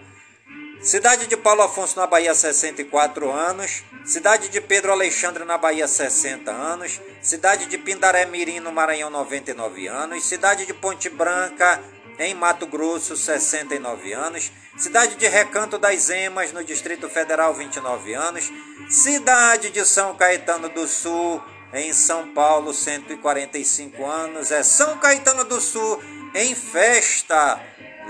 Cidade 0.82 1.26
de 1.26 1.36
Paulo 1.36 1.62
Afonso, 1.62 1.98
na 1.98 2.06
Bahia, 2.06 2.34
64 2.34 3.30
anos. 3.30 3.84
Cidade 4.04 4.48
de 4.48 4.60
Pedro 4.60 4.92
Alexandre, 4.92 5.44
na 5.44 5.58
Bahia, 5.58 5.86
60 5.86 6.50
anos. 6.50 7.00
Cidade 7.20 7.66
de 7.66 7.76
Pindaré 7.76 8.24
Mirim, 8.24 8.60
no 8.60 8.72
Maranhão, 8.72 9.10
99 9.10 9.86
anos. 9.88 10.24
Cidade 10.24 10.64
de 10.64 10.72
Ponte 10.72 11.10
Branca, 11.10 11.82
em 12.18 12.34
Mato 12.34 12.66
Grosso, 12.66 13.14
69 13.14 14.12
anos. 14.12 14.50
Cidade 14.78 15.16
de 15.16 15.28
Recanto 15.28 15.78
das 15.78 16.08
Emas, 16.08 16.52
no 16.52 16.64
Distrito 16.64 17.10
Federal, 17.10 17.52
29 17.52 18.14
anos. 18.14 18.50
Cidade 18.88 19.70
de 19.70 19.84
São 19.84 20.16
Caetano 20.16 20.70
do 20.70 20.88
Sul, 20.88 21.42
em 21.72 21.92
São 21.92 22.32
Paulo, 22.32 22.72
145 22.72 24.04
anos. 24.04 24.50
É 24.50 24.62
São 24.62 24.98
Caetano 24.98 25.44
do 25.44 25.60
Sul 25.60 26.02
em 26.34 26.54
festa, 26.54 27.60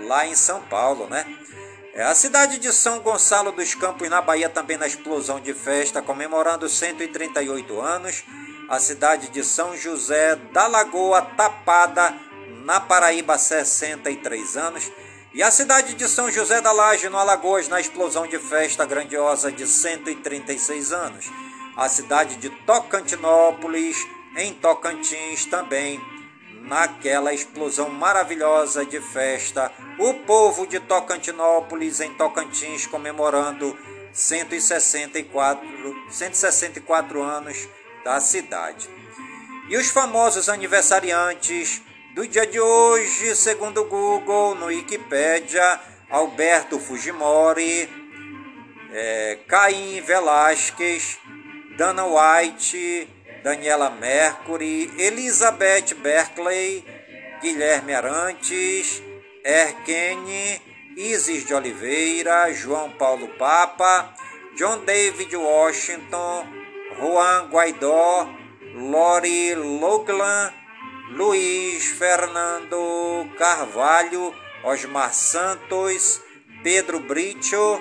lá 0.07 0.27
em 0.27 0.35
São 0.35 0.63
Paulo, 0.63 1.07
né? 1.07 1.25
É 1.93 2.03
a 2.03 2.15
cidade 2.15 2.59
de 2.59 2.73
São 2.73 3.01
Gonçalo 3.01 3.53
dos 3.53 3.75
Campos, 3.75 4.09
na 4.09 4.23
Bahia, 4.23 4.49
também 4.49 4.77
na 4.77 4.87
explosão 4.87 5.41
de 5.41 5.53
festa, 5.53 6.01
comemorando 6.01 6.69
138 6.69 7.81
anos. 7.81 8.25
A 8.69 8.79
cidade 8.79 9.29
de 9.29 9.43
São 9.43 9.77
José 9.77 10.37
da 10.53 10.67
Lagoa 10.69 11.21
Tapada, 11.21 12.15
na 12.65 12.79
Paraíba, 12.79 13.37
63 13.37 14.57
anos. 14.57 14.91
E 15.35 15.43
a 15.43 15.51
cidade 15.51 15.95
de 15.95 16.09
São 16.09 16.31
José 16.31 16.61
da 16.61 16.73
Laje, 16.73 17.09
no 17.09 17.19
Alagoas, 17.19 17.69
na 17.69 17.81
explosão 17.81 18.27
de 18.27 18.39
festa 18.39 18.85
grandiosa 18.85 19.51
de 19.51 19.67
136 19.67 20.93
anos 20.93 21.31
a 21.81 21.89
cidade 21.89 22.37
de 22.37 22.51
Tocantinópolis, 22.51 24.07
em 24.37 24.53
Tocantins 24.53 25.47
também, 25.47 25.99
naquela 26.61 27.33
explosão 27.33 27.89
maravilhosa 27.89 28.85
de 28.85 29.01
festa, 29.01 29.73
o 29.99 30.13
povo 30.13 30.67
de 30.67 30.79
Tocantinópolis, 30.79 32.01
em 32.01 32.13
Tocantins, 32.13 32.87
comemorando 32.87 33.75
164, 34.13 35.67
164 36.11 37.23
anos 37.23 37.67
da 38.05 38.21
cidade. 38.21 38.87
E 39.71 39.77
os 39.79 39.89
famosos 39.89 40.51
aniversariantes 40.51 41.81
do 42.15 42.29
dia 42.29 42.47
de 42.47 42.61
hoje, 42.61 43.35
segundo 43.35 43.81
o 43.81 43.89
Google, 43.89 44.55
no 44.55 44.67
Wikipedia, 44.67 45.81
Alberto 46.11 46.79
Fujimori, 46.79 47.89
é, 48.93 49.39
Caim 49.49 50.03
Velasquez, 50.03 51.19
Dana 51.77 52.07
White, 52.07 53.09
Daniela 53.43 53.91
Mercury, 53.91 54.91
Elizabeth 54.99 55.95
Berkeley, 56.03 56.85
Guilherme 57.41 57.95
Arantes, 57.95 59.03
Erkene, 59.45 60.61
Isis 60.97 61.47
de 61.47 61.55
Oliveira, 61.55 62.53
João 62.53 62.91
Paulo 62.91 63.29
Papa, 63.39 64.15
John 64.57 64.85
David 64.85 65.35
Washington, 65.35 66.47
Juan 66.99 67.49
Guaidó, 67.49 68.29
Lori 68.75 69.55
Louglan, 69.55 70.53
Luiz 71.13 71.87
Fernando 71.93 73.27
Carvalho, 73.39 74.35
Osmar 74.65 75.15
Santos, 75.15 76.21
Pedro 76.63 77.01
Brito, 77.01 77.81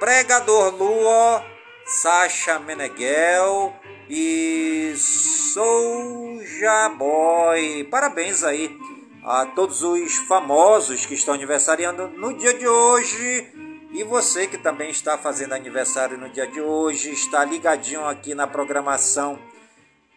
Pregador 0.00 0.74
Luo, 0.74 1.55
Sasha 1.86 2.58
Meneghel 2.58 3.72
e 4.10 4.92
Soulja 4.96 6.88
Boy. 6.88 7.84
Parabéns 7.84 8.42
aí 8.42 8.76
a 9.24 9.46
todos 9.46 9.84
os 9.84 10.16
famosos 10.16 11.06
que 11.06 11.14
estão 11.14 11.34
aniversariando 11.34 12.08
no 12.08 12.36
dia 12.36 12.52
de 12.54 12.66
hoje. 12.66 13.52
E 13.92 14.02
você 14.02 14.48
que 14.48 14.58
também 14.58 14.90
está 14.90 15.16
fazendo 15.16 15.52
aniversário 15.52 16.18
no 16.18 16.28
dia 16.28 16.48
de 16.48 16.60
hoje, 16.60 17.12
está 17.12 17.44
ligadinho 17.44 18.04
aqui 18.04 18.34
na 18.34 18.48
programação 18.48 19.38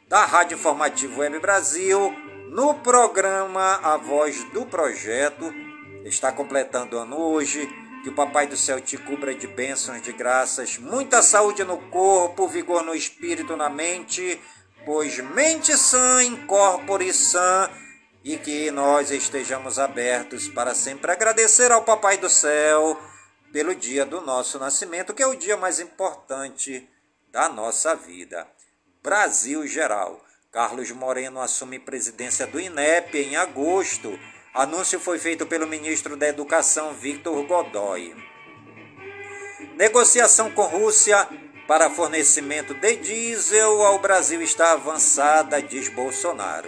da 0.08 0.26
Rádio 0.26 0.56
Informativo 0.56 1.22
Web 1.22 1.38
Brasil, 1.38 2.12
no 2.50 2.74
programa 2.74 3.80
A 3.84 3.96
Voz 3.96 4.44
do 4.46 4.66
Projeto. 4.66 5.54
Está 6.04 6.32
completando 6.32 6.98
ano 6.98 7.18
hoje. 7.20 7.70
Que 8.04 8.10
o 8.10 8.16
Papai 8.16 8.48
do 8.48 8.56
Céu 8.56 8.80
te 8.80 8.98
cubra 8.98 9.36
de 9.36 9.46
bênçãos, 9.46 10.02
de 10.02 10.14
graças, 10.14 10.78
muita 10.78 11.22
saúde 11.22 11.64
no 11.64 11.78
corpo, 11.90 12.48
vigor 12.48 12.84
no 12.84 12.96
espírito, 12.96 13.58
na 13.58 13.70
mente, 13.70 14.40
pois 14.86 15.18
mente 15.20 15.76
sã, 15.78 16.24
incorpore 16.24 17.14
sã, 17.14 17.70
e 18.24 18.38
que 18.38 18.72
nós 18.72 19.12
estejamos 19.12 19.78
abertos 19.78 20.48
para 20.48 20.74
sempre 20.74 21.12
agradecer 21.12 21.72
ao 21.72 21.84
Papai 21.84 22.18
do 22.18 22.30
Céu 22.30 22.98
pelo 23.52 23.76
dia 23.76 24.06
do 24.06 24.22
nosso 24.22 24.60
nascimento, 24.60 25.14
que 25.14 25.24
é 25.24 25.28
o 25.28 25.36
dia 25.36 25.58
mais 25.58 25.80
importante 25.80 26.88
da 27.32 27.50
nossa 27.50 27.96
vida. 27.96 28.48
Brasil 29.02 29.66
Geral. 29.68 30.24
Carlos 30.52 30.90
Moreno 30.90 31.40
assume 31.40 31.78
presidência 31.78 32.48
do 32.48 32.60
INEP 32.60 33.20
em 33.20 33.36
agosto. 33.36 34.18
Anúncio 34.54 35.00
foi 35.00 35.20
feito 35.20 35.46
pelo 35.46 35.68
ministro 35.68 36.18
da 36.18 36.28
Educação, 36.28 36.94
Victor 36.94 37.46
Godoy. 37.46 38.16
Negociação 39.76 40.50
com 40.50 40.64
Rússia 40.64 41.28
para 41.68 41.90
fornecimento 41.90 42.74
de 42.74 42.96
diesel 42.96 43.84
ao 43.84 44.00
Brasil 44.00 44.42
está 44.42 44.74
avançada, 44.74 45.62
diz 45.62 45.88
Bolsonaro. 45.90 46.68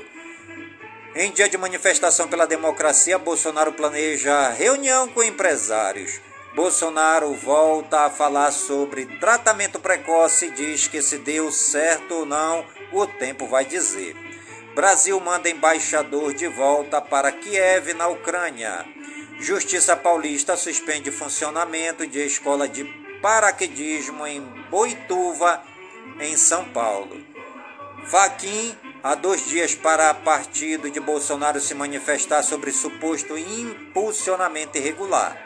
Em 1.15 1.31
dia 1.31 1.49
de 1.49 1.57
manifestação 1.57 2.27
pela 2.27 2.45
democracia, 2.45 3.17
Bolsonaro 3.17 3.73
planeja 3.73 4.49
reunião 4.49 5.07
com 5.07 5.23
empresários. 5.23 6.21
Bolsonaro 6.53 7.33
volta 7.33 8.01
a 8.01 8.09
falar 8.11 8.51
sobre 8.51 9.07
tratamento 9.17 9.79
precoce 9.79 10.45
e 10.45 10.51
diz 10.51 10.87
que 10.87 11.01
se 11.01 11.17
deu 11.17 11.51
certo 11.51 12.13
ou 12.13 12.25
não, 12.25 12.63
o 12.91 13.07
tempo 13.07 13.47
vai 13.47 13.65
dizer. 13.65 14.15
Brasil 14.73 15.19
manda 15.19 15.49
embaixador 15.49 16.33
de 16.33 16.47
volta 16.47 17.01
para 17.01 17.31
Kiev, 17.31 17.93
na 17.93 18.07
Ucrânia. 18.07 18.85
Justiça 19.37 19.97
Paulista 19.97 20.55
suspende 20.55 21.11
funcionamento 21.11 22.07
de 22.07 22.25
escola 22.25 22.69
de 22.69 22.85
paraquedismo 23.21 24.25
em 24.25 24.39
Boituva, 24.69 25.61
em 26.21 26.37
São 26.37 26.63
Paulo. 26.69 27.21
Faquim, 28.05 28.73
há 29.03 29.13
dois 29.13 29.45
dias 29.45 29.75
para 29.75 30.13
partido 30.13 30.89
de 30.89 31.01
Bolsonaro 31.01 31.59
se 31.59 31.73
manifestar 31.73 32.41
sobre 32.41 32.71
suposto 32.71 33.37
impulsionamento 33.37 34.77
irregular. 34.77 35.37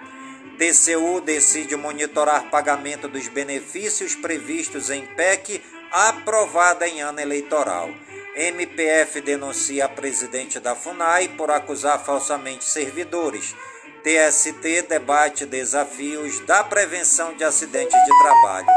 TCU 0.60 1.20
decide 1.20 1.76
monitorar 1.76 2.50
pagamento 2.52 3.08
dos 3.08 3.28
benefícios 3.28 4.14
previstos 4.14 4.92
em 4.92 5.04
PEC 5.04 5.64
aprovada 5.92 6.88
em 6.88 7.02
ano 7.02 7.20
eleitoral. 7.20 7.90
MPF 8.36 9.22
denuncia 9.22 9.86
a 9.86 9.90
presidente 9.90 10.60
da 10.60 10.76
FUNAI 10.76 11.30
por 11.30 11.50
acusar 11.50 12.04
falsamente 12.04 12.66
servidores. 12.66 13.56
TST 14.04 14.82
debate 14.90 15.46
desafios 15.46 16.42
da 16.42 16.62
prevenção 16.62 17.34
de 17.34 17.46
acidentes 17.46 17.98
de 17.98 18.20
trabalho. 18.20 18.68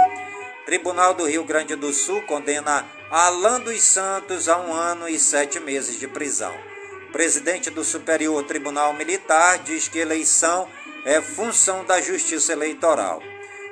Tribunal 0.64 1.12
do 1.12 1.26
Rio 1.26 1.42
Grande 1.42 1.74
do 1.74 1.92
Sul 1.92 2.22
condena 2.22 2.86
Alan 3.10 3.60
dos 3.60 3.82
Santos 3.82 4.48
a 4.48 4.58
um 4.58 4.72
ano 4.72 5.08
e 5.08 5.18
sete 5.18 5.58
meses 5.58 5.98
de 5.98 6.06
prisão. 6.06 6.54
Presidente 7.10 7.68
do 7.68 7.82
Superior 7.82 8.44
Tribunal 8.44 8.92
Militar 8.92 9.58
diz 9.58 9.88
que 9.88 9.98
eleição 9.98 10.68
é 11.04 11.20
função 11.20 11.84
da 11.84 12.00
Justiça 12.00 12.52
Eleitoral. 12.52 13.20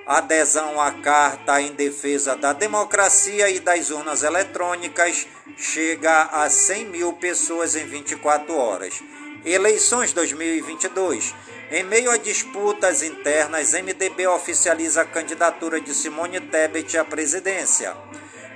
Adesão 0.07 0.81
à 0.81 0.93
Carta 0.93 1.61
em 1.61 1.73
Defesa 1.73 2.37
da 2.37 2.53
Democracia 2.53 3.51
e 3.51 3.59
das 3.59 3.91
Urnas 3.91 4.23
Eletrônicas 4.23 5.27
chega 5.57 6.23
a 6.27 6.49
100 6.49 6.85
mil 6.87 7.13
pessoas 7.15 7.75
em 7.75 7.85
24 7.85 8.55
horas. 8.57 9.03
Eleições 9.45 10.13
2022. 10.13 11.35
Em 11.73 11.83
meio 11.83 12.13
a 12.13 12.19
disputas 12.19 13.03
internas, 13.03 13.73
MDB 13.73 14.29
oficializa 14.29 15.03
a 15.03 15.05
candidatura 15.05 15.81
de 15.81 15.93
Simone 15.93 16.39
Tebet 16.41 16.97
à 16.97 17.05
presidência. 17.05 17.93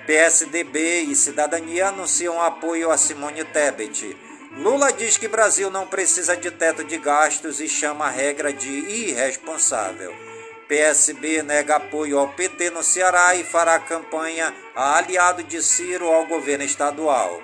PSDB 0.06 1.00
e 1.00 1.16
Cidadania 1.16 1.88
anunciam 1.88 2.40
apoio 2.40 2.92
a 2.92 2.96
Simone 2.96 3.42
Tebet. 3.42 4.16
Lula 4.56 4.92
diz 4.92 5.16
que 5.16 5.26
Brasil 5.26 5.68
não 5.68 5.88
precisa 5.88 6.36
de 6.36 6.52
teto 6.52 6.84
de 6.84 6.96
gastos 6.96 7.60
e 7.60 7.68
chama 7.68 8.06
a 8.06 8.10
regra 8.10 8.52
de 8.52 8.70
irresponsável. 8.70 10.29
PSB 10.70 11.42
nega 11.42 11.74
apoio 11.74 12.16
ao 12.16 12.28
PT 12.28 12.70
no 12.70 12.84
Ceará 12.84 13.34
e 13.34 13.42
fará 13.42 13.76
campanha 13.80 14.54
a 14.72 14.98
aliado 14.98 15.42
de 15.42 15.60
Ciro 15.60 16.06
ao 16.06 16.26
governo 16.26 16.62
estadual. 16.62 17.42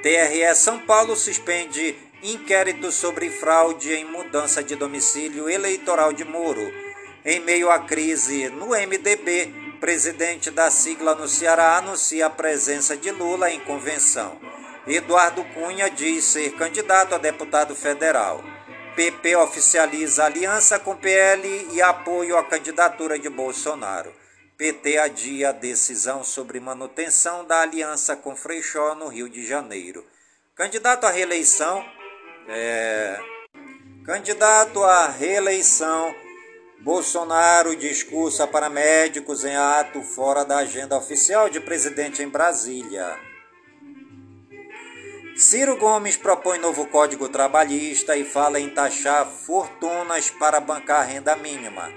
TRE 0.00 0.54
São 0.54 0.78
Paulo 0.78 1.14
suspende 1.14 1.94
inquérito 2.22 2.90
sobre 2.90 3.28
fraude 3.28 3.92
em 3.92 4.06
mudança 4.06 4.62
de 4.62 4.76
domicílio 4.76 5.46
eleitoral 5.46 6.10
de 6.10 6.24
Moro. 6.24 6.72
Em 7.22 7.38
meio 7.40 7.70
à 7.70 7.80
crise 7.80 8.48
no 8.48 8.68
MDB, 8.68 9.52
presidente 9.78 10.50
da 10.50 10.70
sigla 10.70 11.14
no 11.14 11.28
Ceará 11.28 11.76
anuncia 11.76 12.28
a 12.28 12.30
presença 12.30 12.96
de 12.96 13.10
Lula 13.10 13.50
em 13.50 13.60
convenção. 13.60 14.40
Eduardo 14.86 15.44
Cunha 15.52 15.90
diz 15.90 16.24
ser 16.24 16.52
candidato 16.52 17.14
a 17.14 17.18
deputado 17.18 17.74
federal. 17.74 18.42
PP 18.98 19.36
oficializa 19.36 20.24
aliança 20.24 20.76
com 20.76 20.96
PL 20.96 21.68
e 21.72 21.80
apoio 21.80 22.36
à 22.36 22.42
candidatura 22.42 23.16
de 23.16 23.28
Bolsonaro. 23.28 24.12
PT 24.56 24.98
adia 24.98 25.52
decisão 25.52 26.24
sobre 26.24 26.58
manutenção 26.58 27.44
da 27.44 27.60
aliança 27.60 28.16
com 28.16 28.34
Freixó 28.34 28.96
no 28.96 29.06
Rio 29.06 29.28
de 29.28 29.46
Janeiro. 29.46 30.04
Candidato 30.52 31.04
à 31.04 31.10
reeleição, 31.10 31.80
é... 32.48 33.20
candidato 34.04 34.82
à 34.82 35.06
reeleição, 35.06 36.12
Bolsonaro 36.80 37.76
discursa 37.76 38.48
para 38.48 38.68
médicos 38.68 39.44
em 39.44 39.54
ato 39.54 40.02
fora 40.02 40.44
da 40.44 40.56
agenda 40.56 40.98
oficial 40.98 41.48
de 41.48 41.60
presidente 41.60 42.20
em 42.20 42.28
Brasília. 42.28 43.27
Ciro 45.38 45.76
Gomes 45.76 46.16
propõe 46.16 46.58
novo 46.58 46.86
Código 46.86 47.28
Trabalhista 47.28 48.16
e 48.16 48.24
fala 48.24 48.58
em 48.58 48.68
taxar 48.70 49.24
fortunas 49.24 50.30
para 50.30 50.58
bancar 50.58 51.06
renda 51.06 51.36
mínima. 51.36 51.92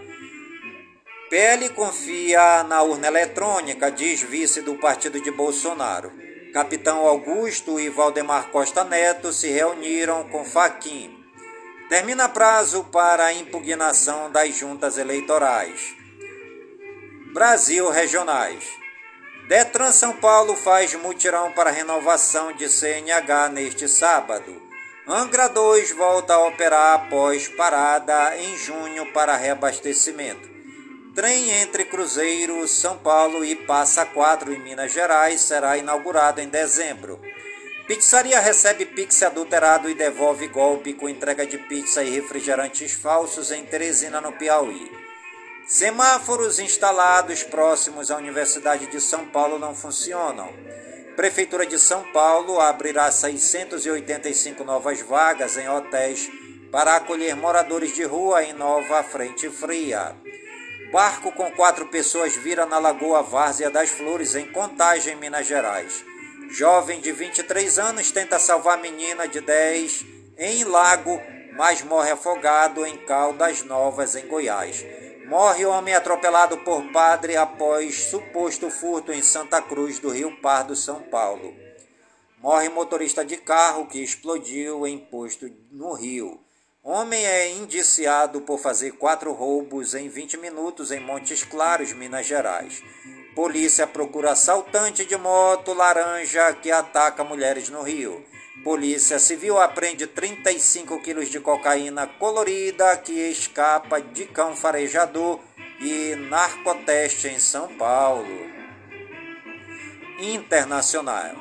PL 1.27 1.67
confia 1.71 2.63
na 2.63 2.84
urna 2.84 3.08
eletrônica, 3.08 3.89
diz 3.89 4.21
vice 4.21 4.62
do 4.62 4.75
partido 4.75 5.19
de 5.19 5.32
Bolsonaro. 5.32 6.12
Capitão 6.54 7.08
Augusto 7.08 7.80
e 7.80 7.89
Valdemar 7.89 8.49
Costa 8.51 8.84
Neto 8.84 9.34
se 9.34 9.49
reuniram 9.49 10.30
com 10.30 10.45
Faquim. 10.45 11.10
Termina 11.89 12.30
prazo 12.30 12.84
para 12.91 13.25
a 13.25 13.34
impugnação 13.34 14.32
das 14.32 14.56
juntas 14.56 14.99
eleitorais. 14.99 15.95
Brasil 17.34 17.89
Regionais. 17.89 18.81
Detran 19.52 19.92
São 19.92 20.14
Paulo 20.14 20.56
faz 20.56 20.96
mutirão 20.96 21.52
para 21.52 21.70
renovação 21.70 22.54
de 22.54 22.70
CNH 22.70 23.50
neste 23.50 23.86
sábado. 23.86 24.62
Angra 25.06 25.50
2 25.50 25.92
volta 25.92 26.36
a 26.36 26.48
operar 26.48 26.94
após 26.94 27.50
parada 27.50 28.38
em 28.38 28.58
junho 28.58 29.12
para 29.12 29.36
reabastecimento. 29.36 30.50
Trem 31.14 31.52
entre 31.62 31.84
Cruzeiro, 31.84 32.66
São 32.66 32.98
Paulo 33.00 33.44
e 33.44 33.54
Passa 33.54 34.06
4 34.06 34.54
em 34.54 34.60
Minas 34.62 34.94
Gerais 34.94 35.42
será 35.42 35.78
inaugurado 35.78 36.40
em 36.40 36.48
dezembro. 36.48 37.20
Pizzaria 37.86 38.40
recebe 38.40 38.86
pix 38.86 39.22
adulterado 39.22 39.90
e 39.90 39.94
devolve 39.94 40.48
golpe 40.48 40.94
com 40.94 41.10
entrega 41.10 41.46
de 41.46 41.58
pizza 41.58 42.02
e 42.02 42.10
refrigerantes 42.10 42.94
falsos 42.94 43.52
em 43.52 43.66
Teresina, 43.66 44.22
no 44.22 44.32
Piauí. 44.32 45.01
Semáforos 45.71 46.60
instalados 46.60 47.43
próximos 47.43 48.12
à 48.12 48.17
Universidade 48.17 48.88
de 48.88 48.99
São 48.99 49.25
Paulo 49.27 49.57
não 49.57 49.73
funcionam. 49.73 50.53
Prefeitura 51.15 51.65
de 51.65 51.79
São 51.79 52.03
Paulo 52.12 52.60
abrirá 52.60 53.10
685 53.10 54.65
novas 54.65 54.99
vagas 54.99 55.55
em 55.55 55.69
hotéis 55.69 56.29
para 56.73 56.97
acolher 56.97 57.38
moradores 57.38 57.95
de 57.95 58.03
rua 58.03 58.43
em 58.43 58.51
nova 58.51 59.01
frente 59.01 59.49
fria. 59.49 60.13
Barco 60.91 61.31
com 61.31 61.49
quatro 61.51 61.86
pessoas 61.86 62.36
vira 62.36 62.65
na 62.65 62.77
Lagoa 62.77 63.23
Várzea 63.23 63.71
das 63.71 63.91
Flores, 63.91 64.36
em 64.36 64.51
Contagem, 64.51 65.15
Minas 65.15 65.47
Gerais. 65.47 66.03
Jovem 66.49 66.99
de 66.99 67.13
23 67.13 67.79
anos 67.79 68.12
tenta 68.12 68.38
salvar 68.39 68.77
menina 68.77 69.25
de 69.25 69.39
10 69.39 70.05
em 70.38 70.65
Lago, 70.65 71.17
mas 71.55 71.81
morre 71.81 72.12
afogado 72.12 72.86
em 72.86 72.97
Caldas 72.97 73.63
Novas, 73.63 74.17
em 74.17 74.27
Goiás. 74.27 74.84
Morre 75.32 75.65
homem 75.65 75.96
atropelado 75.96 76.58
por 76.58 76.91
padre 76.91 77.38
após 77.38 78.10
suposto 78.10 78.70
furto 78.70 79.13
em 79.13 79.24
Santa 79.24 79.62
Cruz 79.62 79.98
do 79.98 80.10
Rio 80.10 80.36
Pardo, 80.41 80.76
São 80.76 81.04
Paulo. 81.04 81.56
Morre 82.39 82.67
motorista 82.67 83.24
de 83.24 83.38
carro 83.38 83.88
que 83.88 84.04
explodiu 84.04 84.86
em 84.86 84.98
posto 84.98 85.50
no 85.72 85.94
Rio. 85.94 86.38
Homem 86.84 87.26
é 87.26 87.50
indiciado 87.50 88.41
por 88.41 88.60
fazer 88.60 88.91
quatro 88.98 89.32
roubos 89.32 89.96
em 89.96 90.10
20 90.10 90.36
minutos 90.36 90.91
em 90.91 91.00
Montes 91.00 91.46
Claros, 91.46 91.94
Minas 91.94 92.26
Gerais. 92.26 92.84
Polícia 93.34 93.88
procura 93.88 94.32
assaltante 94.34 95.06
de 95.06 95.15
moto 95.15 95.74
laranja 95.74 96.52
que 96.56 96.70
ataca 96.70 97.24
mulheres 97.24 97.70
no 97.70 97.84
Rio. 97.84 98.22
Polícia 98.63 99.17
Civil 99.17 99.60
apreende 99.60 100.06
35 100.06 101.02
quilos 101.02 101.30
de 101.30 101.39
cocaína 101.39 102.06
colorida 102.06 102.95
que 102.97 103.12
escapa 103.12 104.00
de 104.00 104.26
cão 104.26 104.56
farejador 104.56 105.39
e 105.80 106.15
narcoteste 106.15 107.28
em 107.28 107.39
São 107.39 107.67
Paulo. 107.76 108.52
Internacional. 110.19 111.34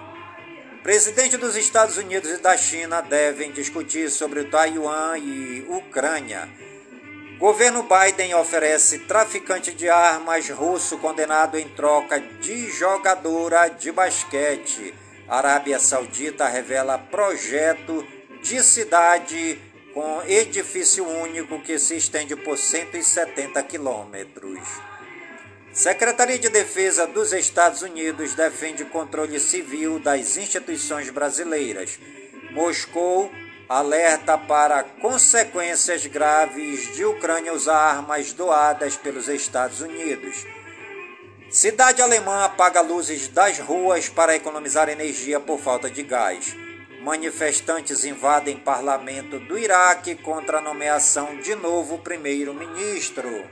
Presidente 0.83 1.37
dos 1.37 1.57
Estados 1.57 1.99
Unidos 1.99 2.31
e 2.31 2.39
da 2.39 2.57
China 2.57 3.03
devem 3.03 3.53
discutir 3.53 4.11
sobre 4.11 4.45
Taiwan 4.45 5.19
e 5.19 5.67
Ucrânia. 5.69 6.49
Governo 7.39 7.83
Biden 7.85 8.35
oferece 8.35 9.01
traficante 9.01 9.75
de 9.75 9.91
armas 9.91 10.49
russo 10.49 10.97
condenado 10.97 11.59
em 11.59 11.69
troca 11.69 12.19
de 12.19 12.71
jogadora 12.71 13.69
de 13.69 13.93
basquete. 13.93 14.95
Arábia 15.31 15.79
Saudita 15.79 16.49
revela 16.49 16.99
projeto 16.99 18.05
de 18.43 18.61
cidade 18.65 19.61
com 19.95 20.21
edifício 20.27 21.07
único 21.07 21.63
que 21.63 21.79
se 21.79 21.97
estende 21.97 22.35
por 22.35 22.59
170 22.59 23.63
quilômetros. 23.63 24.59
Secretaria 25.73 26.37
de 26.37 26.49
Defesa 26.49 27.07
dos 27.07 27.33
Estados 27.33 27.83
Unidos 27.83 28.35
defende 28.35 28.85
controle 28.85 29.39
civil 29.39 30.01
das 30.01 30.37
instituições 30.37 31.11
brasileiras. 31.11 31.97
Moscou 32.51 33.31
alerta 33.69 34.37
para 34.37 34.83
consequências 34.83 36.05
graves 36.07 36.93
de 36.97 37.05
Ucrânia 37.05 37.53
usar 37.53 37.79
armas 37.79 38.33
doadas 38.33 38.97
pelos 38.97 39.29
Estados 39.29 39.81
Unidos. 39.81 40.45
Cidade 41.51 42.01
alemã 42.01 42.45
apaga 42.45 42.81
luzes 42.81 43.27
das 43.27 43.59
ruas 43.59 44.09
para 44.09 44.37
economizar 44.37 44.89
energia 44.89 45.41
por 45.41 45.59
falta 45.59 45.91
de 45.91 46.01
gás. 46.05 46.55
Manifestantes 47.03 48.05
invadem 48.05 48.57
parlamento 48.57 49.41
do 49.41 49.59
Iraque 49.59 50.15
contra 50.15 50.59
a 50.59 50.61
nomeação 50.61 51.41
de 51.41 51.57
novo 51.57 51.99
primeiro-ministro. 51.99 53.45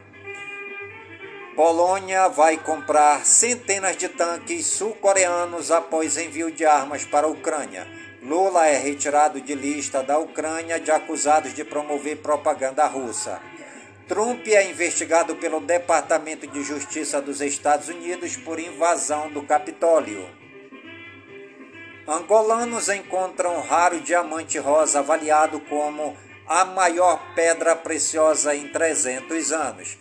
Polônia 1.56 2.28
vai 2.28 2.56
comprar 2.56 3.26
centenas 3.26 3.96
de 3.96 4.08
tanques 4.08 4.66
sul-coreanos 4.66 5.72
após 5.72 6.16
envio 6.16 6.52
de 6.52 6.64
armas 6.64 7.04
para 7.04 7.26
a 7.26 7.30
Ucrânia. 7.30 7.84
Lula 8.22 8.68
é 8.68 8.78
retirado 8.78 9.40
de 9.40 9.56
lista 9.56 10.04
da 10.04 10.20
Ucrânia 10.20 10.78
de 10.78 10.92
acusados 10.92 11.52
de 11.52 11.64
promover 11.64 12.18
propaganda 12.18 12.86
russa. 12.86 13.40
Trump 14.08 14.48
é 14.48 14.70
investigado 14.70 15.36
pelo 15.36 15.60
Departamento 15.60 16.46
de 16.46 16.62
Justiça 16.62 17.20
dos 17.20 17.42
Estados 17.42 17.88
Unidos 17.88 18.38
por 18.38 18.58
invasão 18.58 19.30
do 19.30 19.42
Capitólio. 19.42 20.26
Angolanos 22.06 22.88
encontram 22.88 23.60
raro 23.60 24.00
diamante 24.00 24.58
rosa 24.58 25.00
avaliado 25.00 25.60
como 25.60 26.16
a 26.46 26.64
maior 26.64 27.20
pedra 27.34 27.76
preciosa 27.76 28.54
em 28.54 28.68
300 28.68 29.52
anos. 29.52 29.98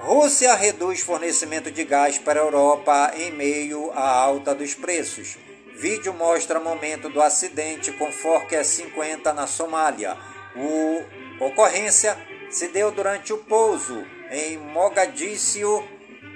Rússia 0.00 0.52
reduz 0.54 1.00
fornecimento 1.00 1.70
de 1.70 1.84
gás 1.84 2.18
para 2.18 2.40
a 2.40 2.42
Europa 2.42 3.12
em 3.16 3.30
meio 3.30 3.92
à 3.92 4.10
alta 4.10 4.56
dos 4.56 4.74
preços. 4.74 5.38
Vídeo 5.76 6.12
mostra 6.12 6.58
momento 6.58 7.08
do 7.08 7.22
acidente 7.22 7.92
com 7.92 8.10
Fokker 8.10 8.64
50 8.64 9.32
na 9.32 9.46
Somália. 9.46 10.16
O 10.56 11.44
ocorrência 11.44 12.18
se 12.50 12.66
deu 12.68 12.90
durante 12.90 13.32
o 13.32 13.38
pouso 13.38 14.04
em 14.30 14.58
Mogadíscio. 14.58 15.82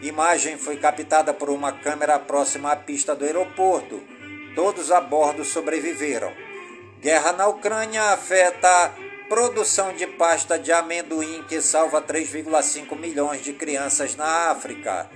Imagem 0.00 0.56
foi 0.56 0.76
captada 0.76 1.34
por 1.34 1.50
uma 1.50 1.72
câmera 1.72 2.18
próxima 2.18 2.72
à 2.72 2.76
pista 2.76 3.14
do 3.14 3.24
aeroporto. 3.24 4.00
Todos 4.54 4.92
a 4.92 5.00
bordo 5.00 5.44
sobreviveram. 5.44 6.32
Guerra 7.00 7.32
na 7.32 7.48
Ucrânia 7.48 8.12
afeta 8.12 8.94
produção 9.28 9.92
de 9.92 10.06
pasta 10.06 10.58
de 10.58 10.70
amendoim 10.70 11.44
que 11.48 11.60
salva 11.60 12.00
3,5 12.00 12.96
milhões 12.96 13.42
de 13.42 13.52
crianças 13.52 14.14
na 14.14 14.50
África. 14.50 15.10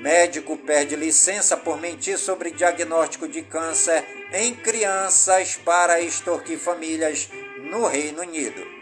Médico 0.00 0.56
perde 0.56 0.96
licença 0.96 1.56
por 1.56 1.78
mentir 1.78 2.16
sobre 2.16 2.52
diagnóstico 2.52 3.28
de 3.28 3.42
câncer 3.42 4.04
em 4.32 4.54
crianças 4.54 5.56
para 5.56 6.00
extorquir 6.00 6.58
famílias 6.58 7.28
no 7.70 7.86
Reino 7.86 8.22
Unido. 8.22 8.77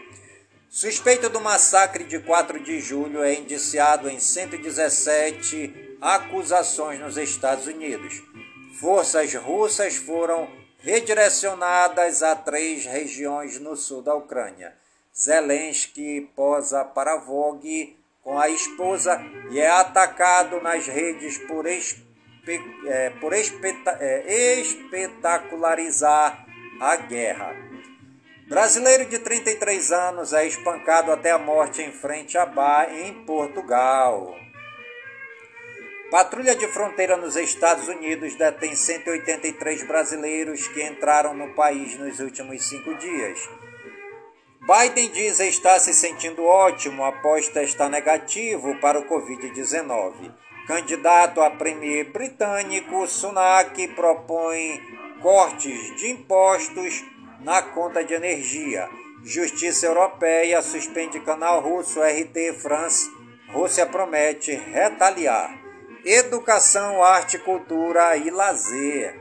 Suspeito 0.79 1.27
do 1.27 1.41
massacre 1.41 2.03
de 2.03 2.19
4 2.19 2.59
de 2.59 2.79
julho 2.79 3.23
é 3.23 3.33
indiciado 3.33 4.07
em 4.07 4.19
117 4.19 5.97
acusações 5.99 6.99
nos 6.99 7.17
Estados 7.17 7.65
Unidos. 7.65 8.21
Forças 8.79 9.33
russas 9.33 9.95
foram 9.95 10.47
redirecionadas 10.77 12.21
a 12.21 12.35
três 12.35 12.85
regiões 12.85 13.59
no 13.59 13.75
sul 13.75 14.03
da 14.03 14.13
Ucrânia. 14.13 14.75
Zelensky 15.19 16.29
posa 16.35 16.85
para 16.85 17.17
Vogue 17.17 17.97
com 18.21 18.37
a 18.37 18.47
esposa 18.47 19.19
e 19.49 19.59
é 19.59 19.71
atacado 19.71 20.61
nas 20.61 20.85
redes 20.85 21.39
por, 21.39 21.65
espe, 21.65 22.05
é, 22.85 23.09
por 23.19 23.33
espeta, 23.33 23.97
é, 23.99 24.59
espetacularizar 24.59 26.45
a 26.79 26.95
guerra. 26.97 27.66
Brasileiro 28.47 29.03
de 29.03 29.19
33 29.19 29.91
anos 29.91 30.31
é 30.31 30.47
espancado 30.47 31.11
até 31.11 31.31
a 31.31 31.37
morte 31.37 31.81
em 31.81 31.91
frente 31.91 32.37
a 32.37 32.45
bar 32.45 32.87
em 32.89 33.13
Portugal. 33.25 34.33
Patrulha 36.09 36.55
de 36.55 36.65
fronteira 36.67 37.17
nos 37.17 37.35
Estados 37.35 37.89
Unidos 37.89 38.35
detém 38.35 38.73
183 38.73 39.85
brasileiros 39.85 40.65
que 40.69 40.81
entraram 40.81 41.33
no 41.33 41.53
país 41.55 41.99
nos 41.99 42.21
últimos 42.21 42.65
cinco 42.65 42.95
dias. 42.95 43.37
Biden 44.61 45.09
diz 45.09 45.41
estar 45.41 45.77
se 45.81 45.93
sentindo 45.93 46.45
ótimo 46.45 47.03
após 47.03 47.49
testar 47.49 47.89
negativo 47.89 48.79
para 48.79 48.97
o 48.97 49.09
Covid-19. 49.09 50.33
Candidato 50.65 51.41
a 51.41 51.49
premier 51.49 52.05
britânico, 52.13 53.05
Sunak 53.07 53.89
propõe 53.89 54.81
cortes 55.21 55.97
de 55.97 56.11
impostos 56.11 57.03
na 57.47 57.61
conta 57.61 58.03
de 58.03 58.13
energia. 58.13 58.89
Justiça 59.23 59.85
Europeia 59.85 60.61
suspende 60.61 61.17
canal 61.21 61.61
russo 61.61 62.01
RT 62.01 62.59
France. 62.61 63.09
Rússia 63.53 63.85
promete 63.85 64.51
retaliar. 64.51 65.57
Educação, 66.03 67.01
arte, 67.01 67.39
cultura 67.39 68.17
e 68.17 68.29
lazer. 68.29 69.17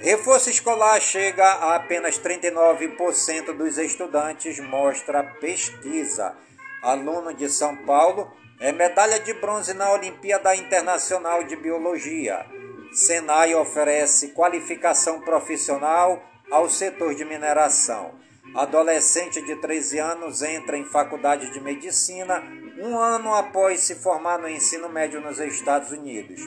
Reforço 0.00 0.48
escolar 0.48 1.00
chega 1.00 1.44
a 1.44 1.74
apenas 1.74 2.20
39% 2.20 3.52
dos 3.52 3.78
estudantes, 3.78 4.60
mostra 4.60 5.24
pesquisa. 5.24 6.36
Aluno 6.84 7.34
de 7.34 7.48
São 7.48 7.74
Paulo 7.78 8.30
é 8.60 8.70
medalha 8.70 9.18
de 9.18 9.34
bronze 9.34 9.74
na 9.74 9.90
Olimpíada 9.90 10.54
Internacional 10.54 11.42
de 11.42 11.56
Biologia. 11.56 12.46
Senai 12.92 13.56
oferece 13.56 14.28
qualificação 14.28 15.20
profissional 15.20 16.30
ao 16.50 16.68
setor 16.68 17.14
de 17.14 17.24
mineração. 17.24 18.12
Adolescente 18.54 19.40
de 19.40 19.56
13 19.56 19.98
anos 19.98 20.42
entra 20.42 20.76
em 20.76 20.84
faculdade 20.84 21.52
de 21.52 21.60
medicina 21.60 22.42
um 22.78 22.98
ano 22.98 23.34
após 23.34 23.80
se 23.80 23.94
formar 23.94 24.38
no 24.38 24.48
ensino 24.48 24.88
médio 24.88 25.20
nos 25.20 25.38
Estados 25.38 25.92
Unidos. 25.92 26.40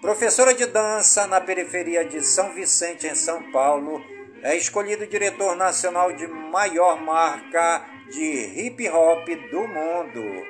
Professora 0.00 0.52
de 0.52 0.66
dança 0.66 1.26
na 1.26 1.40
periferia 1.40 2.04
de 2.04 2.20
São 2.20 2.52
Vicente, 2.52 3.06
em 3.06 3.14
São 3.14 3.50
Paulo, 3.52 4.04
é 4.42 4.56
escolhido 4.56 5.06
diretor 5.06 5.54
nacional 5.54 6.12
de 6.12 6.26
maior 6.26 7.00
marca 7.00 7.86
de 8.10 8.66
hip 8.66 8.88
hop 8.90 9.26
do 9.50 9.68
mundo. 9.68 10.44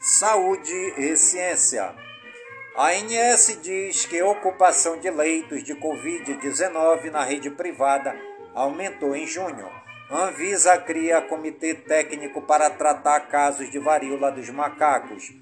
Saúde 0.00 0.94
e 0.98 1.16
ciência. 1.16 1.94
A 2.78 2.90
ANS 2.92 3.58
diz 3.60 4.06
que 4.06 4.20
a 4.20 4.26
ocupação 4.28 5.00
de 5.00 5.10
leitos 5.10 5.64
de 5.64 5.74
Covid-19 5.74 7.10
na 7.10 7.24
rede 7.24 7.50
privada 7.50 8.14
aumentou 8.54 9.16
em 9.16 9.26
junho. 9.26 9.68
Anvisa 10.08 10.78
cria 10.78 11.20
comitê 11.20 11.74
técnico 11.74 12.40
para 12.42 12.70
tratar 12.70 13.18
casos 13.26 13.68
de 13.68 13.80
varíola 13.80 14.30
dos 14.30 14.48
macacos. 14.50 15.32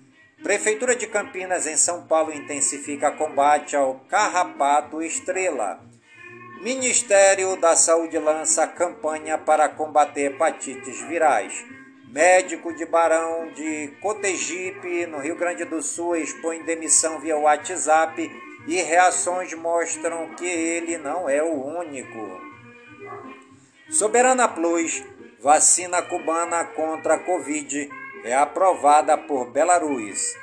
Prefeitura 0.42 0.96
de 0.96 1.06
Campinas, 1.08 1.66
em 1.66 1.76
São 1.76 2.06
Paulo, 2.06 2.32
intensifica 2.32 3.10
combate 3.10 3.76
ao 3.76 3.96
carrapato 4.08 5.02
estrela. 5.02 5.78
Ministério 6.62 7.54
da 7.56 7.76
Saúde 7.76 8.16
lança 8.16 8.66
campanha 8.66 9.36
para 9.36 9.68
combater 9.68 10.32
hepatites 10.32 11.02
virais. 11.02 11.52
Médico 12.16 12.72
de 12.72 12.86
Barão 12.86 13.52
de 13.52 13.88
Cotegipe, 14.00 15.04
no 15.04 15.18
Rio 15.18 15.36
Grande 15.36 15.66
do 15.66 15.82
Sul, 15.82 16.16
expõe 16.16 16.62
demissão 16.62 17.20
via 17.20 17.36
WhatsApp 17.36 18.32
e 18.66 18.76
reações 18.76 19.52
mostram 19.52 20.28
que 20.34 20.46
ele 20.46 20.96
não 20.96 21.28
é 21.28 21.42
o 21.42 21.52
único. 21.52 22.40
Soberana 23.90 24.48
Plus, 24.48 25.04
vacina 25.42 26.00
cubana 26.00 26.64
contra 26.64 27.16
a 27.16 27.18
Covid, 27.18 27.86
é 28.24 28.34
aprovada 28.34 29.18
por 29.18 29.50
Belarus. 29.50 30.34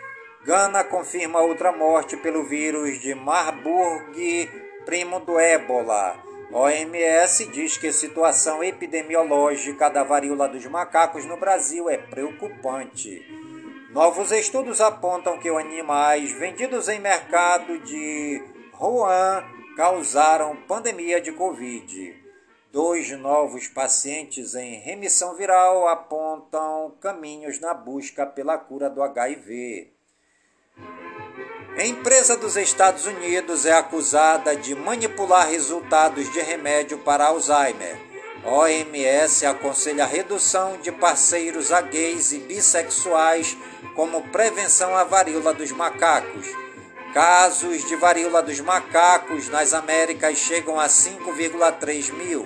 Gana 0.45 0.83
confirma 0.83 1.39
outra 1.39 1.71
morte 1.71 2.15
pelo 2.15 2.43
vírus 2.43 2.99
de 2.99 3.15
Marburg, 3.15 4.47
primo 4.85 5.21
do 5.21 5.39
ébola. 5.39 6.22
OMS 6.55 7.47
diz 7.47 7.77
que 7.77 7.87
a 7.87 7.93
situação 7.93 8.63
epidemiológica 8.63 9.89
da 9.89 10.03
varíola 10.03 10.47
dos 10.47 10.63
macacos 10.67 11.25
no 11.25 11.35
Brasil 11.35 11.89
é 11.89 11.97
preocupante. 11.97 13.25
Novos 13.91 14.31
estudos 14.31 14.79
apontam 14.79 15.39
que 15.39 15.49
animais 15.49 16.31
vendidos 16.31 16.87
em 16.89 16.99
mercado 16.99 17.79
de 17.79 18.43
Wuhan 18.79 19.43
causaram 19.75 20.55
pandemia 20.67 21.19
de 21.19 21.31
Covid. 21.31 22.21
Dois 22.71 23.09
novos 23.17 23.67
pacientes 23.67 24.53
em 24.53 24.79
remissão 24.79 25.35
viral 25.35 25.87
apontam 25.87 26.95
caminhos 27.01 27.59
na 27.59 27.73
busca 27.73 28.27
pela 28.27 28.59
cura 28.59 28.91
do 28.91 29.01
HIV. 29.01 29.92
A 31.75 31.83
empresa 31.83 32.37
dos 32.37 32.55
Estados 32.55 33.07
Unidos 33.07 33.65
é 33.65 33.73
acusada 33.73 34.55
de 34.55 34.75
manipular 34.75 35.49
resultados 35.49 36.31
de 36.31 36.39
remédio 36.39 36.99
para 36.99 37.25
Alzheimer. 37.25 37.97
OMS 38.45 39.43
aconselha 39.47 40.03
a 40.03 40.07
redução 40.07 40.77
de 40.83 40.91
parceiros 40.91 41.71
a 41.71 41.81
gays 41.81 42.31
e 42.31 42.37
bissexuais 42.37 43.57
como 43.95 44.21
prevenção 44.29 44.95
à 44.95 45.03
varíola 45.03 45.51
dos 45.51 45.71
macacos. 45.71 46.45
Casos 47.11 47.83
de 47.87 47.95
varíola 47.95 48.43
dos 48.43 48.59
macacos 48.59 49.49
nas 49.49 49.73
Américas 49.73 50.37
chegam 50.37 50.79
a 50.79 50.85
5,3 50.85 52.13
mil. 52.13 52.45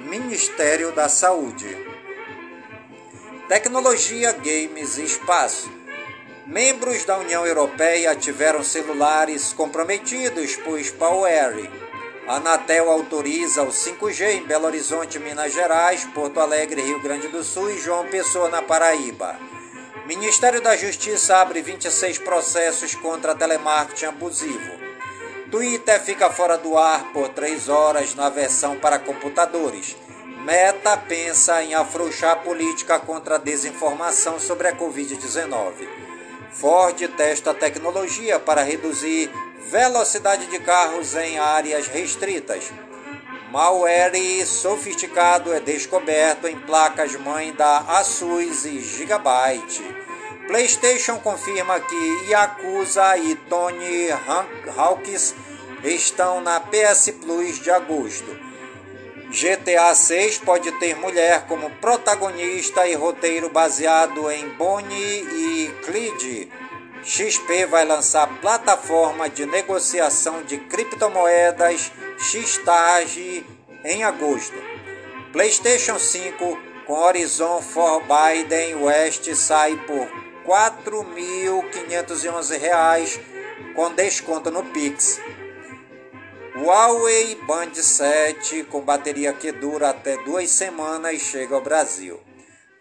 Ministério 0.03 0.91
da 0.91 1.07
Saúde. 1.07 1.77
Tecnologia, 3.47 4.31
games 4.31 4.97
e 4.97 5.03
espaço. 5.03 5.71
Membros 6.45 7.05
da 7.05 7.17
União 7.17 7.45
Europeia 7.45 8.15
tiveram 8.15 8.63
celulares 8.63 9.53
comprometidos 9.53 10.55
por 10.55 10.79
spyware. 10.79 11.69
Anatel 12.27 12.89
autoriza 12.89 13.63
o 13.63 13.69
5G 13.69 14.37
em 14.37 14.43
Belo 14.43 14.65
Horizonte, 14.65 15.19
Minas 15.19 15.53
Gerais, 15.53 16.03
Porto 16.05 16.39
Alegre, 16.39 16.81
Rio 16.81 17.01
Grande 17.01 17.27
do 17.27 17.43
Sul 17.43 17.69
e 17.69 17.79
João 17.79 18.07
Pessoa, 18.07 18.49
na 18.49 18.61
Paraíba. 18.61 19.37
Ministério 20.07 20.61
da 20.61 20.75
Justiça 20.75 21.37
abre 21.37 21.61
26 21.61 22.17
processos 22.19 22.95
contra 22.95 23.35
telemarketing 23.35 24.05
abusivo. 24.05 24.80
Twitter 25.51 26.01
fica 26.01 26.29
fora 26.29 26.57
do 26.57 26.77
ar 26.77 27.11
por 27.11 27.27
3 27.27 27.67
horas 27.67 28.15
na 28.15 28.29
versão 28.29 28.77
para 28.77 28.97
computadores. 28.97 29.97
Meta 30.45 30.95
pensa 30.95 31.61
em 31.61 31.73
afrouxar 31.73 32.31
a 32.31 32.35
política 32.37 32.97
contra 32.97 33.35
a 33.35 33.37
desinformação 33.37 34.39
sobre 34.39 34.69
a 34.69 34.75
Covid-19. 34.75 35.89
Ford 36.53 36.97
testa 37.17 37.53
tecnologia 37.53 38.39
para 38.39 38.63
reduzir 38.63 39.29
velocidade 39.69 40.47
de 40.47 40.57
carros 40.59 41.15
em 41.15 41.37
áreas 41.37 41.85
restritas. 41.85 42.71
Malware 43.51 44.45
sofisticado 44.45 45.53
é 45.53 45.59
descoberto 45.59 46.47
em 46.47 46.57
placas-mãe 46.57 47.51
da 47.51 47.79
Asus 47.79 48.63
e 48.63 48.79
Gigabyte. 48.79 49.83
PlayStation 50.47 51.17
confirma 51.19 51.79
que 51.79 52.29
Yakuza 52.29 53.17
e 53.17 53.35
Tony 53.35 54.09
Hawks 54.75 55.35
estão 55.83 56.41
na 56.41 56.59
PS 56.59 57.13
Plus 57.21 57.59
de 57.59 57.71
agosto. 57.71 58.51
GTA 59.29 59.95
6 59.95 60.39
pode 60.39 60.71
ter 60.73 60.95
mulher 60.97 61.45
como 61.47 61.69
protagonista 61.77 62.85
e 62.85 62.95
roteiro 62.95 63.49
baseado 63.49 64.29
em 64.29 64.49
Bonnie 64.49 64.97
e 64.97 65.71
Clyde. 65.85 66.51
XP 67.03 67.65
vai 67.65 67.85
lançar 67.85 68.27
plataforma 68.41 69.29
de 69.29 69.45
negociação 69.45 70.43
de 70.43 70.57
criptomoedas 70.57 71.91
Xtage 72.19 73.45
em 73.85 74.03
agosto. 74.03 74.57
PlayStation 75.31 75.97
5 75.97 76.59
com 76.85 76.93
Horizon 76.93 77.61
Forbidden 77.61 78.75
West 78.83 79.33
sai 79.33 79.77
por 79.87 80.30
R$ 80.45 80.51
4.511 80.83 83.21
com 83.75 83.93
desconto 83.93 84.49
no 84.49 84.63
Pix. 84.65 85.21
Huawei 86.55 87.35
Band 87.47 87.75
7 87.75 88.63
com 88.65 88.81
bateria 88.81 89.31
que 89.33 89.51
dura 89.51 89.91
até 89.91 90.17
duas 90.23 90.49
semanas 90.49 91.21
chega 91.21 91.53
ao 91.55 91.61
Brasil. 91.61 92.19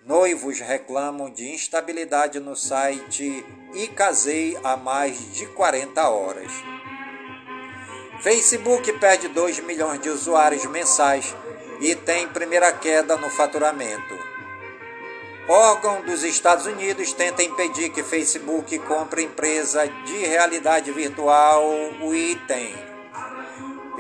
Noivos 0.04 0.58
reclamam 0.60 1.30
de 1.30 1.52
instabilidade 1.52 2.40
no 2.40 2.56
site 2.56 3.44
e 3.74 3.86
casei 3.88 4.58
há 4.64 4.74
mais 4.76 5.34
de 5.34 5.46
40 5.46 6.08
horas. 6.08 6.50
Facebook 8.22 8.90
perde 8.94 9.28
2 9.28 9.60
milhões 9.60 10.00
de 10.00 10.08
usuários 10.08 10.64
mensais 10.66 11.36
e 11.80 11.94
tem 11.94 12.26
primeira 12.28 12.72
queda 12.72 13.16
no 13.16 13.30
faturamento. 13.30 14.29
Órgão 15.50 16.02
dos 16.02 16.22
Estados 16.22 16.64
Unidos 16.64 17.12
tenta 17.12 17.42
impedir 17.42 17.90
que 17.90 18.04
Facebook 18.04 18.78
compre 18.78 19.24
empresa 19.24 19.84
de 20.06 20.18
realidade 20.18 20.92
virtual, 20.92 21.66
o 22.00 22.14
item. 22.14 22.72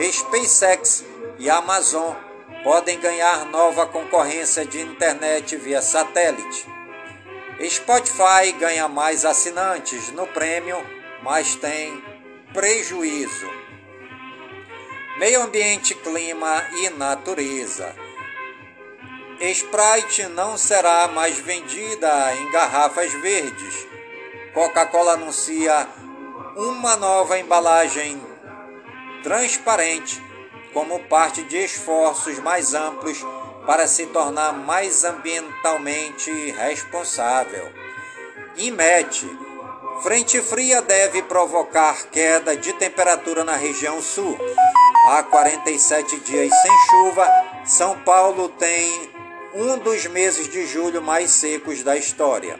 SpaceX 0.00 1.04
e 1.40 1.50
Amazon 1.50 2.14
podem 2.62 3.00
ganhar 3.00 3.46
nova 3.46 3.84
concorrência 3.84 4.64
de 4.64 4.80
internet 4.80 5.56
via 5.56 5.82
satélite. 5.82 6.68
Spotify 7.68 8.52
ganha 8.56 8.86
mais 8.86 9.24
assinantes 9.24 10.12
no 10.12 10.28
prêmio, 10.28 10.80
mas 11.20 11.56
tem 11.56 12.00
prejuízo. 12.54 13.50
Meio 15.18 15.42
ambiente, 15.42 15.96
clima 15.96 16.64
e 16.74 16.90
natureza. 16.90 17.92
Sprite 19.40 20.26
não 20.28 20.58
será 20.58 21.08
mais 21.08 21.38
vendida 21.38 22.34
em 22.36 22.50
garrafas 22.50 23.10
verdes. 23.14 23.86
Coca-Cola 24.52 25.12
anuncia 25.14 25.88
uma 26.56 26.94
nova 26.96 27.38
embalagem 27.38 28.20
transparente 29.22 30.22
como 30.74 31.00
parte 31.04 31.42
de 31.44 31.56
esforços 31.56 32.38
mais 32.38 32.74
amplos 32.74 33.24
para 33.66 33.86
se 33.86 34.06
tornar 34.06 34.52
mais 34.52 35.04
ambientalmente 35.04 36.30
responsável. 36.50 37.72
IMET 38.56 39.26
Frente 40.02 40.40
fria 40.40 40.80
deve 40.80 41.22
provocar 41.22 42.08
queda 42.10 42.56
de 42.56 42.72
temperatura 42.74 43.44
na 43.44 43.54
região 43.54 44.00
sul. 44.00 44.38
Há 45.08 45.22
47 45.22 46.20
dias 46.20 46.50
sem 46.62 46.72
chuva, 46.90 47.28
São 47.66 47.98
Paulo 48.00 48.48
tem 48.48 49.19
um 49.54 49.78
dos 49.78 50.06
meses 50.06 50.48
de 50.48 50.66
julho 50.66 51.02
mais 51.02 51.30
secos 51.30 51.82
da 51.82 51.96
história. 51.96 52.58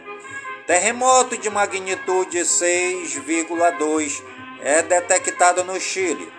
Terremoto 0.66 1.36
de 1.36 1.48
magnitude 1.50 2.38
6,2 2.38 4.22
é 4.60 4.82
detectado 4.82 5.64
no 5.64 5.80
Chile. 5.80 6.30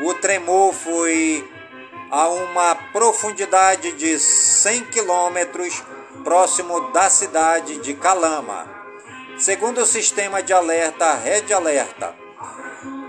O 0.00 0.14
tremor 0.14 0.72
foi 0.72 1.48
a 2.10 2.28
uma 2.28 2.74
profundidade 2.92 3.92
de 3.92 4.18
100 4.18 4.84
quilômetros 4.86 5.82
próximo 6.24 6.92
da 6.92 7.10
cidade 7.10 7.78
de 7.78 7.94
Calama. 7.94 8.66
Segundo 9.38 9.82
o 9.82 9.86
sistema 9.86 10.42
de 10.42 10.52
alerta 10.52 11.14
Red 11.14 11.52
Alerta, 11.52 12.14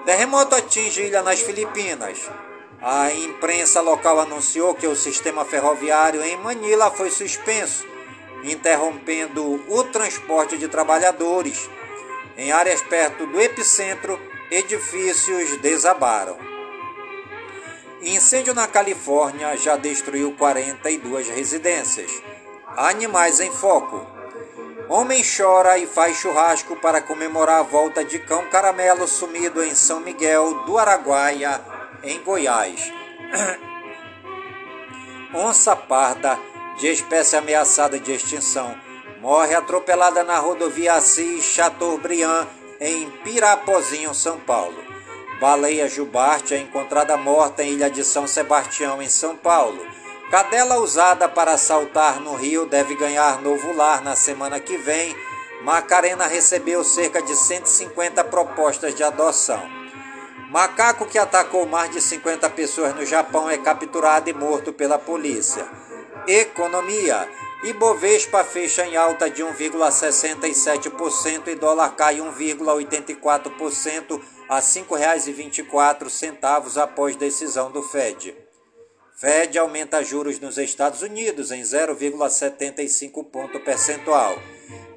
terremoto 0.06 0.56
atinge 0.56 1.02
ilha 1.02 1.24
nas 1.24 1.40
Filipinas. 1.40 2.30
A 2.82 3.11
imprensa 3.11 3.82
local 3.82 4.21
anunciou 4.21 4.73
que 4.73 4.88
o 4.88 4.95
sistema 4.95 5.43
ferroviário 5.43 6.23
em 6.23 6.38
Manila 6.38 6.89
foi 6.89 7.11
suspenso, 7.11 7.86
interrompendo 8.43 9.61
o 9.67 9.84
transporte 9.84 10.57
de 10.57 10.69
trabalhadores. 10.69 11.69
Em 12.38 12.53
áreas 12.53 12.82
perto 12.82 13.27
do 13.27 13.41
epicentro, 13.41 14.17
edifícios 14.49 15.57
desabaram. 15.57 16.38
Incêndio 18.01 18.53
na 18.53 18.65
Califórnia 18.65 19.57
já 19.57 19.75
destruiu 19.75 20.32
42 20.38 21.27
residências. 21.27 22.09
Animais 22.77 23.41
em 23.41 23.51
foco. 23.51 24.07
Homem 24.88 25.21
chora 25.21 25.77
e 25.77 25.86
faz 25.86 26.15
churrasco 26.15 26.77
para 26.77 27.01
comemorar 27.01 27.59
a 27.59 27.63
volta 27.63 28.05
de 28.05 28.19
cão 28.19 28.49
caramelo 28.49 29.05
sumido 29.05 29.61
em 29.61 29.75
São 29.75 29.99
Miguel 29.99 30.63
do 30.63 30.77
Araguaia, 30.77 31.61
em 32.04 32.22
Goiás. 32.22 32.91
Onça 35.34 35.76
parda, 35.76 36.39
de 36.80 36.88
espécie 36.88 37.36
ameaçada 37.36 38.00
de 38.00 38.12
extinção, 38.12 38.76
morre 39.22 39.54
atropelada 39.54 40.24
na 40.24 40.39
rodovia 40.39 40.93
Assis 40.93 41.43
Chateaubriand, 41.43 42.47
em 42.80 43.10
Pirapozinho, 43.24 44.14
São 44.14 44.39
Paulo. 44.39 44.84
Baleia 45.39 45.88
jubarte 45.88 46.54
é 46.54 46.58
encontrada 46.58 47.16
morta 47.16 47.64
em 47.64 47.74
Ilha 47.74 47.89
de 47.89 48.04
São 48.04 48.28
Sebastião, 48.28 49.02
em 49.02 49.10
São 49.10 49.36
Paulo. 49.36 49.86
Cadela 50.30 50.80
usada 50.80 51.30
para 51.30 51.58
saltar 51.58 52.20
no 52.20 52.36
rio 52.36 52.66
deve 52.66 52.95
ganhar 52.95 53.41
novo 53.41 53.74
lar 53.74 54.02
na 54.02 54.16
semana 54.16 54.60
que 54.60 54.78
vem. 54.78 55.16
Macarena 55.64 56.28
recebeu 56.28 56.84
cerca 56.84 57.22
de 57.22 57.36
150 57.36 58.24
propostas 58.26 58.93
de 58.93 59.04
adoção. 59.04 59.78
Macaco 60.50 61.06
que 61.06 61.18
atacou 61.20 61.68
mais 61.68 61.91
de 61.91 62.02
50 62.02 62.50
pessoas 62.50 62.95
no 62.95 63.06
Japão 63.06 63.47
é 63.47 63.60
capturado 63.60 64.32
e 64.32 64.34
morto 64.34 64.74
pela 64.74 64.97
polícia. 64.97 65.64
Economia. 66.28 67.30
Ibovespa 67.64 68.43
fecha 68.43 68.84
em 68.84 68.97
alta 68.97 69.30
de 69.30 69.43
1,67% 69.43 71.50
e 71.50 71.56
dólar 71.56 71.95
cai 71.95 72.18
1,84% 72.18 74.20
a 74.50 74.56
R$ 74.56 74.62
5,24 74.62 76.82
após 76.82 77.16
decisão 77.16 77.70
do 77.70 77.84
Fed. 77.84 78.36
Fed 79.18 79.60
aumenta 79.60 80.04
juros 80.04 80.39
nos 80.39 80.58
Estados 80.58 81.04
Unidos 81.04 81.52
em 81.52 81.62
0,75 81.62 83.24
ponto 83.26 83.60
percentual. 83.60 84.39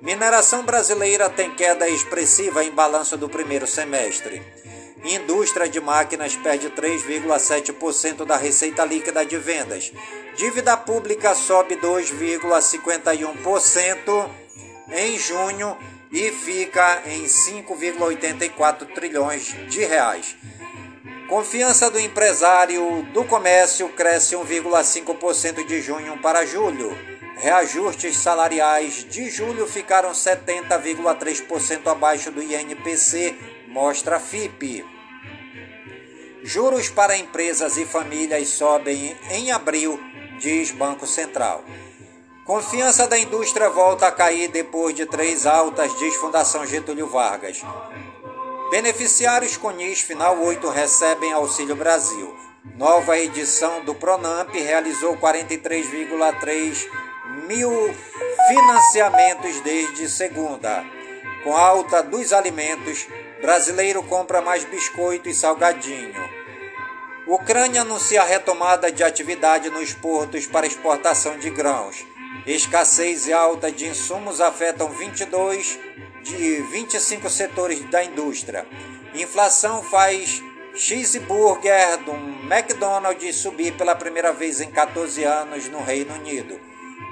Mineração 0.01 0.63
brasileira 0.63 1.29
tem 1.29 1.55
queda 1.55 1.87
expressiva 1.89 2.65
em 2.65 2.71
balanço 2.71 3.19
do 3.19 3.29
primeiro 3.29 3.67
semestre. 3.67 4.41
Indústria 5.05 5.69
de 5.69 5.81
máquinas 5.81 6.37
perde 6.37 6.71
3,7% 6.71 8.25
da 8.25 8.37
receita 8.37 8.85
líquida 8.85 9.27
de 9.27 9.37
vendas. 9.37 9.93
Dívida 10.37 10.77
pública 10.77 11.35
sobe 11.35 11.75
2,51% 11.77 14.31
em 14.93 15.19
junho 15.19 15.77
e 16.13 16.31
fica 16.31 17.03
em 17.07 17.25
5,84 17.25 18.87
trilhões 18.95 19.57
de 19.69 19.85
reais. 19.85 20.37
Confiança 21.29 21.91
do 21.91 21.99
empresário 21.99 23.03
do 23.13 23.25
comércio 23.25 23.89
cresce 23.89 24.37
1,5% 24.37 25.67
de 25.67 25.81
junho 25.81 26.19
para 26.19 26.45
julho. 26.45 26.97
Reajustes 27.39 28.19
salariais 28.19 29.07
de 29.09 29.31
julho 29.31 29.67
ficaram 29.67 30.13
70,3% 30.13 31.91
abaixo 31.91 32.31
do 32.31 32.43
INPC, 32.43 33.35
mostra 33.73 34.17
a 34.17 34.21
FIP. 34.21 34.85
Juros 36.45 36.91
para 36.91 37.17
empresas 37.17 37.77
e 37.77 37.87
famílias 37.87 38.49
sobem 38.49 39.17
em 39.31 39.51
abril, 39.51 39.99
diz 40.39 40.71
Banco 40.71 41.07
Central. 41.07 41.65
Confiança 42.45 43.07
da 43.07 43.19
indústria 43.19 43.71
volta 43.71 44.09
a 44.09 44.13
cair 44.13 44.49
depois 44.49 44.95
de 44.95 45.07
três 45.07 45.47
altas, 45.47 45.97
diz 45.99 46.15
Fundação 46.17 46.67
Getúlio 46.67 47.07
Vargas. 47.07 47.63
Beneficiários 48.71 49.57
CONIS 49.57 50.03
Final 50.03 50.39
8 50.39 50.69
recebem 50.69 51.33
Auxílio 51.33 51.77
Brasil. 51.77 52.35
Nova 52.77 53.19
edição 53.19 53.85
do 53.85 53.95
Pronamp 53.95 54.53
realizou 54.53 55.17
43,3 55.17 56.89
mil 57.47 57.95
financiamentos 58.49 59.61
desde 59.61 60.09
segunda. 60.09 60.85
Com 61.45 61.57
alta 61.57 62.03
dos 62.03 62.33
alimentos, 62.33 63.07
brasileiro 63.43 64.05
compra 64.05 64.41
mais 64.41 64.65
biscoito 64.65 65.29
e 65.29 65.35
salgadinho. 65.35 66.23
Ucrânia 67.27 67.83
anuncia 67.83 68.23
a 68.23 68.25
retomada 68.25 68.91
de 68.91 69.03
atividade 69.03 69.69
nos 69.69 69.93
portos 69.93 70.47
para 70.47 70.67
exportação 70.67 71.37
de 71.39 71.51
grãos. 71.51 72.07
Escassez 72.47 73.27
e 73.27 73.33
alta 73.33 73.71
de 73.71 73.87
insumos 73.87 74.41
afetam 74.41 74.89
22 74.91 75.79
de 76.23 76.63
25 76.63 77.29
setores 77.29 77.81
da 77.91 78.03
indústria. 78.05 78.65
Inflação 79.13 79.83
faz 79.83 80.43
cheeseburger 80.75 81.99
do 82.05 82.13
McDonald's 82.51 83.37
subir 83.37 83.73
pela 83.77 83.95
primeira 83.95 84.33
vez 84.33 84.61
em 84.61 84.71
14 84.71 85.23
anos 85.25 85.69
no 85.69 85.83
Reino 85.83 86.15
Unido. 86.15 86.59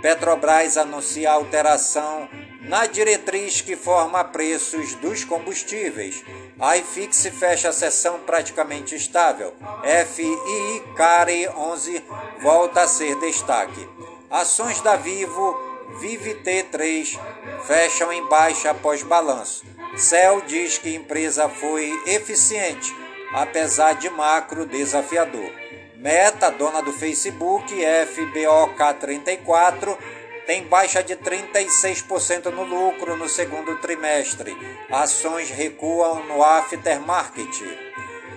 Petrobras 0.00 0.76
anuncia 0.76 1.30
alteração 1.30 2.28
na 2.60 2.86
diretriz 2.86 3.60
que 3.60 3.76
forma 3.76 4.22
preços 4.24 4.94
dos 4.96 5.24
combustíveis. 5.24 6.22
A 6.58 6.76
iFix 6.76 7.26
fecha 7.38 7.70
a 7.70 7.72
sessão 7.72 8.20
praticamente 8.20 8.94
estável. 8.94 9.54
FII 10.06 10.82
Care 10.96 11.48
11 11.48 12.04
volta 12.40 12.82
a 12.82 12.88
ser 12.88 13.16
destaque. 13.16 13.88
Ações 14.30 14.80
da 14.80 14.96
Vivo 14.96 15.70
Vive 15.98 16.36
T3 16.36 17.18
fecham 17.66 18.12
em 18.12 18.24
baixa 18.28 18.70
após 18.70 19.02
balanço. 19.02 19.64
Cell 19.96 20.40
diz 20.46 20.78
que 20.78 20.94
empresa 20.94 21.48
foi 21.48 21.90
eficiente, 22.06 22.94
apesar 23.32 23.94
de 23.94 24.08
macro 24.08 24.64
desafiador. 24.64 25.50
Meta, 25.96 26.48
dona 26.50 26.80
do 26.80 26.92
Facebook, 26.92 27.74
FBOK34, 27.74 29.98
tem 30.50 30.64
baixa 30.64 31.00
de 31.00 31.14
36% 31.14 32.46
no 32.46 32.64
lucro 32.64 33.16
no 33.16 33.28
segundo 33.28 33.76
trimestre. 33.76 34.56
Ações 34.90 35.48
recuam 35.48 36.24
no 36.24 36.42
aftermarket. 36.42 37.62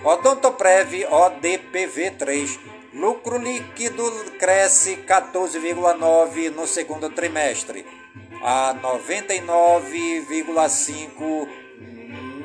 Odontoprev 0.04 1.08
ODPV3 1.10 2.60
Lucro 2.92 3.36
líquido 3.36 4.08
cresce 4.38 4.98
14,9 4.98 6.50
no 6.50 6.68
segundo 6.68 7.10
trimestre, 7.10 7.84
a 8.44 8.76
99,5 8.80 11.48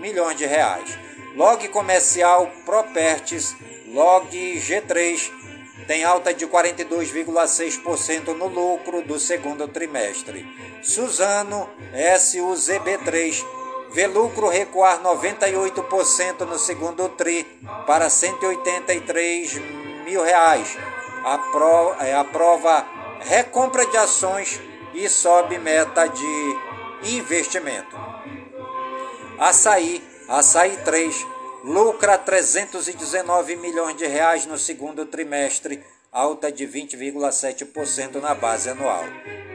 milhões 0.01 0.35
de 0.35 0.47
reais. 0.47 0.97
Log 1.35 1.67
comercial 1.67 2.49
Properties, 2.65 3.55
Log 3.93 4.31
G3 4.31 5.38
tem 5.89 6.03
alta 6.03 6.31
de 6.31 6.45
42,6% 6.45 8.27
no 8.37 8.45
lucro 8.45 9.01
do 9.01 9.19
segundo 9.19 9.67
trimestre. 9.67 10.45
Suzano 10.83 11.67
SUZB3 12.15 13.43
vê 13.91 14.05
lucro 14.05 14.49
recuar 14.49 15.01
98% 15.01 16.41
no 16.41 16.59
segundo 16.59 17.09
tri 17.09 17.43
para 17.87 18.07
183 18.07 19.55
mil 20.05 20.21
reais. 20.21 20.77
A, 21.25 21.39
pro, 21.39 21.95
é, 21.99 22.13
recompra 23.21 23.83
de 23.87 23.97
ações 23.97 24.61
e 24.93 25.09
sobe 25.09 25.57
meta 25.57 26.05
de 26.05 26.59
investimento. 27.15 27.97
Açaí, 29.39 30.03
Açaí 30.27 30.77
3, 30.85 31.25
lucra 31.69 32.17
319 32.17 33.55
milhões 33.55 33.95
de 33.95 34.07
reais 34.07 34.47
no 34.47 34.57
segundo 34.57 35.05
trimestre, 35.05 35.83
alta 36.11 36.51
de 36.51 36.65
20,7% 36.65 38.15
na 38.15 38.33
base 38.33 38.71
anual. 38.71 39.03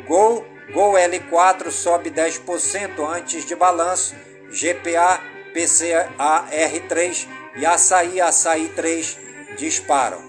Gol, 0.07 0.47
Gol 0.73 0.93
L4 0.93 1.73
sobe 1.73 2.12
10% 2.12 3.05
antes 3.05 3.45
de 3.45 3.57
balanço, 3.57 4.15
GPA, 4.49 5.21
PCA 5.53 6.47
R3 6.53 7.27
e 7.57 7.67
Açaí, 7.67 8.21
Açaí 8.21 8.69
3 8.69 9.19
disparam. 9.59 10.23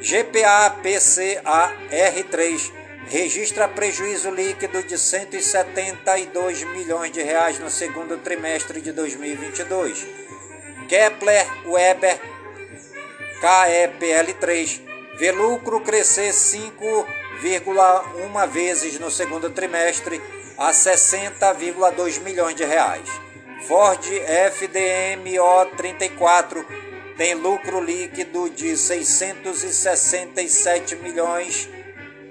GPA, 0.00 0.70
PCA 0.80 1.74
R3 1.90 2.72
registra 3.08 3.66
prejuízo 3.66 4.30
líquido 4.30 4.80
de 4.80 4.96
172 4.96 6.62
milhões 6.62 7.10
de 7.10 7.20
reais 7.20 7.58
no 7.58 7.68
segundo 7.68 8.16
trimestre 8.18 8.80
de 8.80 8.92
2022. 8.92 10.25
Kepler 10.88 11.46
Weber 11.66 12.18
KEPL3 13.40 14.80
vê 15.18 15.32
lucro 15.32 15.80
crescer 15.80 16.32
5,1 16.32 18.48
vezes 18.48 18.98
no 18.98 19.10
segundo 19.10 19.50
trimestre 19.50 20.18
a 20.56 20.70
60,2 20.70 22.22
milhões 22.22 22.54
de 22.54 22.64
reais. 22.64 23.06
Ford 23.66 24.00
FDMO 24.52 25.66
34 25.76 26.64
tem 27.16 27.34
lucro 27.34 27.80
líquido 27.80 28.48
de 28.50 28.76
667 28.76 30.96
milhões 30.96 31.68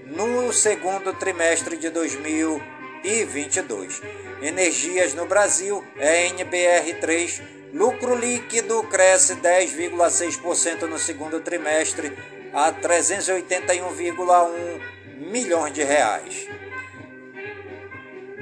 no 0.06 0.53
segundo 0.53 1.12
trimestre 1.14 1.76
de 1.78 1.89
2022. 1.89 4.01
Energias 4.41 5.16
no 5.16 5.26
Brasil, 5.26 5.84
ENBR3, 5.97 7.41
lucro 7.76 8.16
líquido 8.16 8.82
cresce 8.84 9.36
10,6% 9.36 10.84
no 10.84 10.98
segundo 10.98 11.42
trimestre 11.42 12.18
a 12.54 12.72
381,1 12.72 14.80
milhões 15.18 15.74
de 15.74 15.84
reais. 15.84 16.48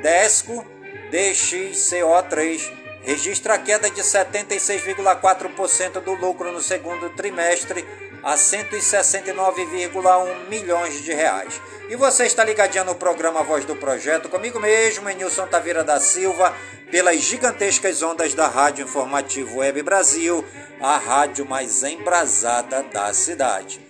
Desco 0.03 0.63
DXCO3 1.11 2.71
registra 3.03 3.57
queda 3.57 3.89
de 3.89 4.01
76,4% 4.01 5.99
do 6.01 6.13
lucro 6.13 6.51
no 6.51 6.61
segundo 6.61 7.09
trimestre 7.15 7.83
a 8.23 8.35
169,1 8.35 10.49
milhões 10.49 11.03
de 11.03 11.13
reais. 11.13 11.61
E 11.89 11.95
você 11.95 12.25
está 12.25 12.43
ligadinho 12.43 12.85
no 12.85 12.95
programa 12.95 13.43
Voz 13.43 13.65
do 13.65 13.75
Projeto, 13.75 14.29
comigo 14.29 14.59
mesmo, 14.59 15.07
Nilson 15.09 15.45
Taveira 15.47 15.83
da 15.83 15.99
Silva, 15.99 16.55
pelas 16.89 17.19
gigantescas 17.19 18.01
ondas 18.01 18.33
da 18.33 18.47
Rádio 18.47 18.85
Informativo 18.85 19.57
Web 19.57 19.83
Brasil, 19.83 20.43
a 20.79 20.97
rádio 20.97 21.45
mais 21.45 21.83
embrasada 21.83 22.81
da 22.83 23.13
cidade. 23.13 23.81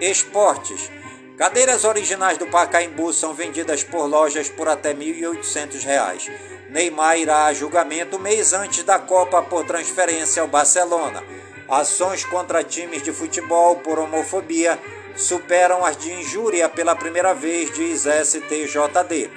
Esportes. 0.00 0.90
Cadeiras 1.36 1.84
originais 1.84 2.38
do 2.38 2.46
Pacaembu 2.46 3.12
são 3.12 3.34
vendidas 3.34 3.84
por 3.84 4.06
lojas 4.06 4.48
por 4.48 4.68
até 4.68 4.92
R$ 4.92 4.96
1.800. 4.96 6.30
Neymar 6.70 7.18
irá 7.18 7.46
a 7.46 7.52
julgamento 7.52 8.16
mês 8.18 8.52
antes 8.52 8.84
da 8.84 8.98
Copa 8.98 9.42
por 9.42 9.66
transferência 9.66 10.40
ao 10.40 10.48
Barcelona. 10.48 11.22
Ações 11.72 12.22
contra 12.22 12.62
times 12.62 13.02
de 13.02 13.10
futebol 13.10 13.76
por 13.76 13.98
homofobia 13.98 14.78
superam 15.16 15.82
as 15.86 15.96
de 15.96 16.12
injúria 16.12 16.68
pela 16.68 16.94
primeira 16.94 17.32
vez, 17.32 17.72
diz 17.72 18.02
STJD. 18.02 19.30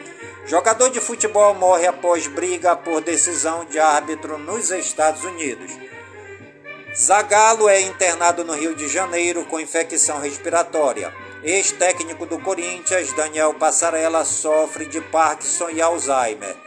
Jogador 0.46 0.90
de 0.90 1.00
futebol 1.00 1.54
morre 1.54 1.88
após 1.88 2.28
briga 2.28 2.76
por 2.76 3.00
decisão 3.00 3.64
de 3.64 3.80
árbitro 3.80 4.38
nos 4.38 4.70
Estados 4.70 5.24
Unidos. 5.24 5.72
Zagallo 6.94 7.70
é 7.70 7.80
internado 7.80 8.44
no 8.44 8.52
Rio 8.52 8.76
de 8.76 8.90
Janeiro 8.90 9.46
com 9.46 9.58
infecção 9.58 10.20
respiratória. 10.20 11.14
Ex-técnico 11.42 12.26
do 12.26 12.38
Corinthians, 12.40 13.14
Daniel 13.14 13.54
Passarella, 13.54 14.26
sofre 14.26 14.86
de 14.86 15.00
Parkinson 15.00 15.70
e 15.70 15.82
Alzheimer. 15.82 16.65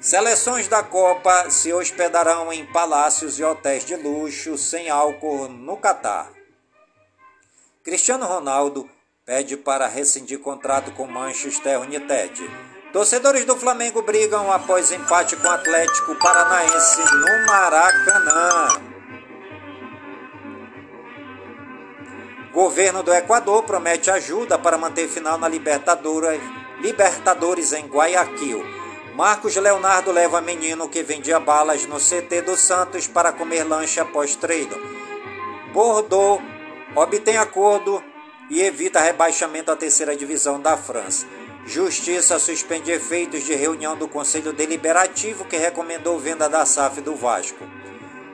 Seleções 0.00 0.66
da 0.66 0.82
Copa 0.82 1.50
se 1.50 1.74
hospedarão 1.74 2.50
em 2.50 2.64
palácios 2.64 3.38
e 3.38 3.44
hotéis 3.44 3.84
de 3.84 3.94
luxo 3.96 4.56
sem 4.56 4.88
álcool 4.88 5.46
no 5.46 5.76
Catar. 5.76 6.30
Cristiano 7.84 8.24
Ronaldo 8.24 8.88
pede 9.26 9.58
para 9.58 9.86
rescindir 9.86 10.38
contrato 10.40 10.90
com 10.92 11.06
Manchester 11.06 11.82
United. 11.82 12.50
Torcedores 12.94 13.44
do 13.44 13.54
Flamengo 13.56 14.00
brigam 14.00 14.50
após 14.50 14.90
empate 14.90 15.36
com 15.36 15.46
o 15.46 15.50
Atlético 15.50 16.16
Paranaense 16.16 17.02
no 17.02 17.46
Maracanã. 17.46 18.68
Governo 22.54 23.02
do 23.02 23.12
Equador 23.12 23.64
promete 23.64 24.10
ajuda 24.10 24.58
para 24.58 24.78
manter 24.78 25.08
final 25.08 25.36
na 25.36 25.46
Libertadores, 25.46 26.40
Libertadores 26.80 27.74
em 27.74 27.86
Guayaquil. 27.86 28.79
Marcos 29.20 29.54
Leonardo 29.54 30.12
leva 30.12 30.40
menino 30.40 30.88
que 30.88 31.02
vendia 31.02 31.38
balas 31.38 31.84
no 31.84 31.98
CT 31.98 32.40
do 32.40 32.56
Santos 32.56 33.06
para 33.06 33.30
comer 33.30 33.64
lanche 33.64 34.00
após 34.00 34.34
treino. 34.34 34.74
Bordeaux 35.74 36.42
obtém 36.96 37.36
acordo 37.36 38.02
e 38.48 38.62
evita 38.62 38.98
rebaixamento 38.98 39.70
à 39.70 39.76
terceira 39.76 40.16
divisão 40.16 40.58
da 40.58 40.74
França. 40.74 41.26
Justiça 41.66 42.38
suspende 42.38 42.90
efeitos 42.90 43.44
de 43.44 43.54
reunião 43.54 43.94
do 43.94 44.08
Conselho 44.08 44.54
Deliberativo 44.54 45.44
que 45.44 45.58
recomendou 45.58 46.18
venda 46.18 46.48
da 46.48 46.64
SAF 46.64 47.02
do 47.02 47.14
Vasco. 47.14 47.62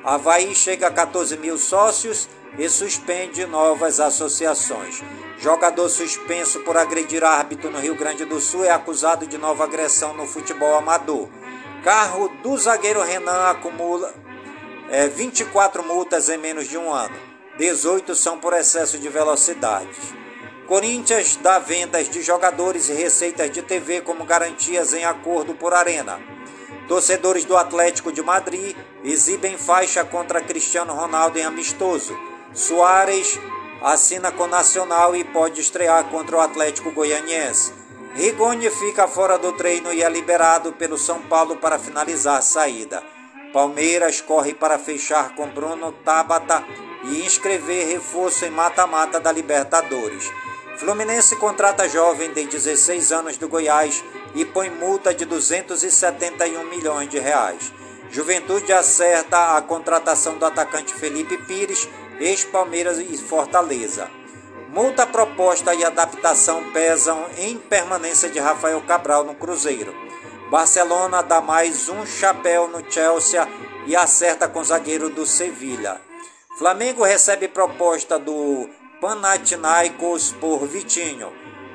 Havaí 0.05 0.55
chega 0.55 0.87
a 0.87 0.93
14 0.93 1.37
mil 1.37 1.59
sócios 1.59 2.29
e 2.59 2.69
suspende 2.69 3.47
novas 3.47 4.01
associações. 4.01 5.03
Jogador 5.39 5.89
suspenso 5.89 6.61
por 6.61 6.77
agredir 6.77 7.23
árbitro 7.23 7.71
no 7.71 7.79
Rio 7.79 7.95
Grande 7.95 8.25
do 8.25 8.41
Sul 8.41 8.65
é 8.65 8.71
acusado 8.71 9.27
de 9.27 9.37
nova 9.37 9.65
agressão 9.65 10.15
no 10.15 10.27
futebol 10.27 10.75
amador. 10.77 11.29
Carro 11.85 12.29
do 12.43 12.57
zagueiro 12.57 13.03
Renan 13.03 13.51
acumula 13.51 14.13
é, 14.89 15.07
24 15.09 15.85
multas 15.85 16.29
em 16.29 16.39
menos 16.39 16.67
de 16.67 16.79
um 16.79 16.93
ano. 16.93 17.17
18 17.59 18.15
são 18.15 18.39
por 18.39 18.53
excesso 18.53 18.99
de 18.99 19.09
velocidade. 19.09 19.97
Corinthians 20.67 21.37
dá 21.37 21.59
vendas 21.59 22.09
de 22.09 22.23
jogadores 22.23 22.89
e 22.89 22.93
receitas 22.93 23.51
de 23.51 23.63
TV 23.63 24.01
como 24.01 24.25
garantias 24.25 24.93
em 24.93 25.05
acordo 25.05 25.55
por 25.55 25.73
arena. 25.73 26.19
Torcedores 26.89 27.45
do 27.45 27.57
Atlético 27.57 28.13
de 28.13 28.23
Madrid 28.23 28.77
exibem 29.05 29.57
faixa 29.57 30.05
contra 30.05 30.41
Cristiano 30.41 30.93
Ronaldo 30.93 31.39
em 31.39 31.45
amistoso. 31.45 32.17
Soares 32.53 33.39
assina 33.83 34.33
com 34.33 34.47
Nacional 34.47 35.15
e 35.15 35.25
pode 35.25 35.61
estrear 35.61 36.05
contra 36.05 36.37
o 36.37 36.41
Atlético 36.41 36.91
Goianiense. 36.91 37.73
Rigoni 38.15 38.71
fica 38.71 39.07
fora 39.07 39.39
do 39.39 39.53
treino 39.53 39.93
e 39.93 40.03
é 40.03 40.09
liberado 40.09 40.73
pelo 40.73 40.97
São 40.97 41.21
Paulo 41.23 41.57
para 41.57 41.79
finalizar 41.79 42.39
a 42.39 42.43
saída. 42.43 43.03
Palmeiras 43.53 44.21
corre 44.21 44.55
para 44.55 44.79
fechar 44.79 45.35
com 45.35 45.49
Bruno 45.49 45.93
Tabata 45.93 46.65
e 47.05 47.25
inscrever 47.25 47.87
reforço 47.89 48.45
em 48.45 48.51
mata-mata 48.51 49.21
da 49.21 49.31
Libertadores. 49.31 50.31
Fluminense 50.79 51.37
contrata 51.37 51.89
jovem 51.89 52.33
de 52.33 52.45
16 52.45 53.13
anos 53.13 53.37
do 53.37 53.49
Goiás 53.49 54.05
e 54.35 54.45
põe 54.45 54.69
multa 54.69 55.15
de 55.15 55.25
271 55.25 56.65
milhões 56.65 57.09
de 57.09 57.19
reais. 57.19 57.73
Juventude 58.11 58.73
acerta 58.73 59.57
a 59.57 59.63
contratação 59.63 60.39
do 60.39 60.45
atacante 60.45 60.95
Felipe 60.95 61.37
Pires 61.39 61.89
ex-Palmeiras 62.21 62.99
e 62.99 63.17
Fortaleza. 63.17 64.11
Multa 64.69 65.07
proposta 65.07 65.75
e 65.75 65.85
adaptação 65.85 66.71
pesam 66.73 67.27
em 67.39 67.57
permanência 67.57 68.29
de 68.29 68.39
Rafael 68.39 68.81
Cabral 68.83 69.25
no 69.25 69.35
Cruzeiro. 69.35 69.95
Barcelona 70.51 71.23
dá 71.23 71.41
mais 71.41 71.89
um 71.89 72.05
chapéu 72.07 72.69
no 72.69 72.85
Chelsea 72.91 73.47
e 73.87 73.97
acerta 73.97 74.49
com 74.49 74.61
o 74.61 74.65
zagueiro 74.65 75.09
do 75.09 75.25
Sevilha. 75.25 76.01
Flamengo 76.59 77.05
recebe 77.05 77.49
proposta 77.49 78.19
do 78.19 78.69
Panathinaikos 79.01 80.33
por 80.33 80.67
Vitinho. 80.67 81.33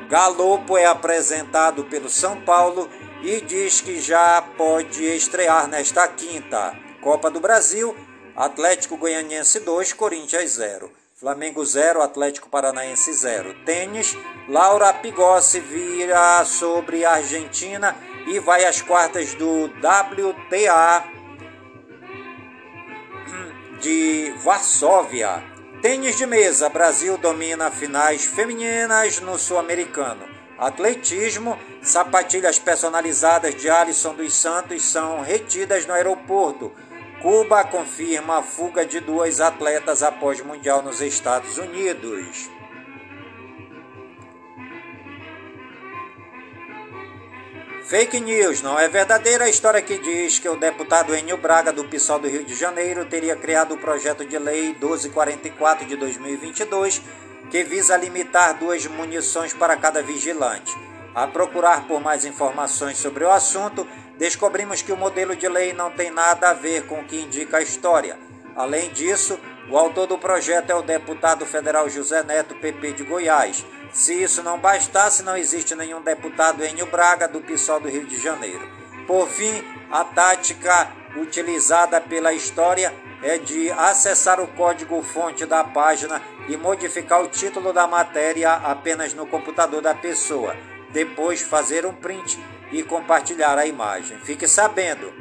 Galopo 0.09 0.77
é 0.77 0.85
apresentado 0.85 1.85
pelo 1.85 2.09
São 2.09 2.41
Paulo 2.41 2.89
e 3.21 3.41
diz 3.41 3.79
que 3.79 3.99
já 4.01 4.41
pode 4.57 5.03
estrear 5.03 5.67
nesta 5.67 6.07
quinta. 6.07 6.75
Copa 7.01 7.29
do 7.29 7.39
Brasil, 7.39 7.95
Atlético 8.35 8.97
Goianiense 8.97 9.59
2, 9.59 9.93
Corinthians 9.93 10.51
0. 10.51 10.91
Flamengo 11.15 11.63
0, 11.63 12.01
Atlético 12.01 12.49
Paranaense 12.49 13.13
0. 13.13 13.53
Tênis, 13.63 14.17
Laura 14.47 14.91
Pigossi 14.93 15.59
vira 15.59 16.43
sobre 16.45 17.05
a 17.05 17.13
Argentina 17.13 17.95
e 18.25 18.39
vai 18.39 18.65
às 18.65 18.81
quartas 18.81 19.35
do 19.35 19.65
WTA 19.65 21.03
de 23.79 24.33
Varsóvia. 24.37 25.43
Tênis 25.81 26.15
de 26.17 26.25
mesa, 26.25 26.69
Brasil 26.69 27.17
domina 27.17 27.69
finais 27.69 28.25
femininas 28.25 29.19
no 29.19 29.37
Sul-Americano. 29.37 30.27
Atletismo, 30.57 31.59
sapatilhas 31.81 32.59
personalizadas 32.59 33.55
de 33.55 33.67
Alisson 33.69 34.13
dos 34.13 34.33
Santos 34.33 34.83
são 34.83 35.21
retidas 35.21 35.87
no 35.87 35.93
aeroporto. 35.93 36.71
Cuba 37.21 37.63
confirma 37.63 38.39
a 38.39 38.41
fuga 38.41 38.83
de 38.83 38.99
duas 38.99 39.39
atletas 39.39 40.01
após 40.01 40.41
Mundial 40.41 40.81
nos 40.81 41.01
Estados 41.01 41.59
Unidos. 41.59 42.49
Fake 47.83 48.19
news. 48.19 48.63
Não 48.63 48.79
é 48.79 48.89
verdadeira 48.89 49.45
a 49.45 49.49
história 49.49 49.83
que 49.83 49.99
diz 49.99 50.39
que 50.39 50.49
o 50.49 50.55
deputado 50.55 51.13
Enio 51.13 51.37
Braga, 51.37 51.71
do 51.71 51.83
PSOL 51.83 52.17
do 52.17 52.27
Rio 52.27 52.43
de 52.43 52.55
Janeiro, 52.55 53.05
teria 53.05 53.35
criado 53.35 53.75
o 53.75 53.77
projeto 53.77 54.25
de 54.25 54.39
lei 54.39 54.69
1244 54.69 55.85
de 55.85 55.95
2022, 55.97 57.03
que 57.51 57.63
visa 57.63 57.95
limitar 57.97 58.57
duas 58.57 58.87
munições 58.87 59.53
para 59.53 59.77
cada 59.77 60.01
vigilante. 60.01 60.75
A 61.13 61.27
procurar 61.27 61.87
por 61.87 61.99
mais 61.99 62.23
informações 62.23 62.97
sobre 62.97 63.23
o 63.23 63.31
assunto, 63.31 63.85
descobrimos 64.17 64.81
que 64.81 64.93
o 64.93 64.97
modelo 64.97 65.35
de 65.35 65.47
lei 65.47 65.73
não 65.73 65.91
tem 65.91 66.09
nada 66.09 66.49
a 66.49 66.53
ver 66.53 66.85
com 66.85 67.01
o 67.01 67.03
que 67.03 67.19
indica 67.19 67.57
a 67.57 67.61
história. 67.61 68.17
Além 68.55 68.91
disso, 68.91 69.37
o 69.69 69.77
autor 69.77 70.07
do 70.07 70.17
projeto 70.17 70.69
é 70.69 70.75
o 70.75 70.81
deputado 70.81 71.45
federal 71.45 71.89
José 71.89 72.23
Neto, 72.23 72.55
PP 72.55 72.93
de 72.93 73.03
Goiás. 73.03 73.65
Se 73.91 74.23
isso 74.23 74.41
não 74.41 74.57
bastasse, 74.57 75.23
não 75.23 75.35
existe 75.35 75.75
nenhum 75.75 76.01
deputado 76.01 76.63
Enio 76.63 76.85
Braga 76.85 77.27
do 77.27 77.41
PSOL 77.41 77.79
do 77.79 77.89
Rio 77.89 78.05
de 78.05 78.17
Janeiro. 78.17 78.67
Por 79.05 79.27
fim, 79.27 79.63
a 79.91 80.05
tática 80.05 80.89
utilizada 81.17 81.99
pela 81.99 82.31
história 82.31 82.93
é 83.21 83.37
de 83.37 83.69
acessar 83.71 84.39
o 84.39 84.47
código-fonte 84.47 85.45
da 85.45 85.63
página 85.63 86.21
e 86.47 86.55
modificar 86.55 87.21
o 87.21 87.27
título 87.27 87.73
da 87.73 87.85
matéria 87.85 88.53
apenas 88.53 89.13
no 89.13 89.27
computador 89.27 89.81
da 89.81 89.93
pessoa. 89.93 90.55
Depois 90.91 91.41
fazer 91.41 91.85
um 91.85 91.93
print 91.93 92.39
e 92.71 92.83
compartilhar 92.83 93.57
a 93.57 93.65
imagem. 93.65 94.17
Fique 94.19 94.47
sabendo. 94.47 95.11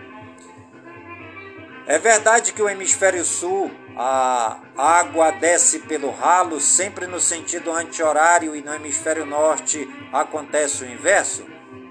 É 1.86 1.98
verdade 1.98 2.52
que 2.52 2.62
o 2.62 2.68
hemisfério 2.68 3.24
sul 3.24 3.70
a 3.96 4.58
água 4.76 5.30
desce 5.32 5.80
pelo 5.80 6.10
ralo 6.10 6.60
sempre 6.60 7.06
no 7.06 7.20
sentido 7.20 7.72
anti-horário 7.72 8.56
e 8.56 8.62
no 8.62 8.72
hemisfério 8.72 9.26
norte 9.26 9.86
acontece 10.12 10.84
o 10.84 10.90
inverso? 10.90 11.44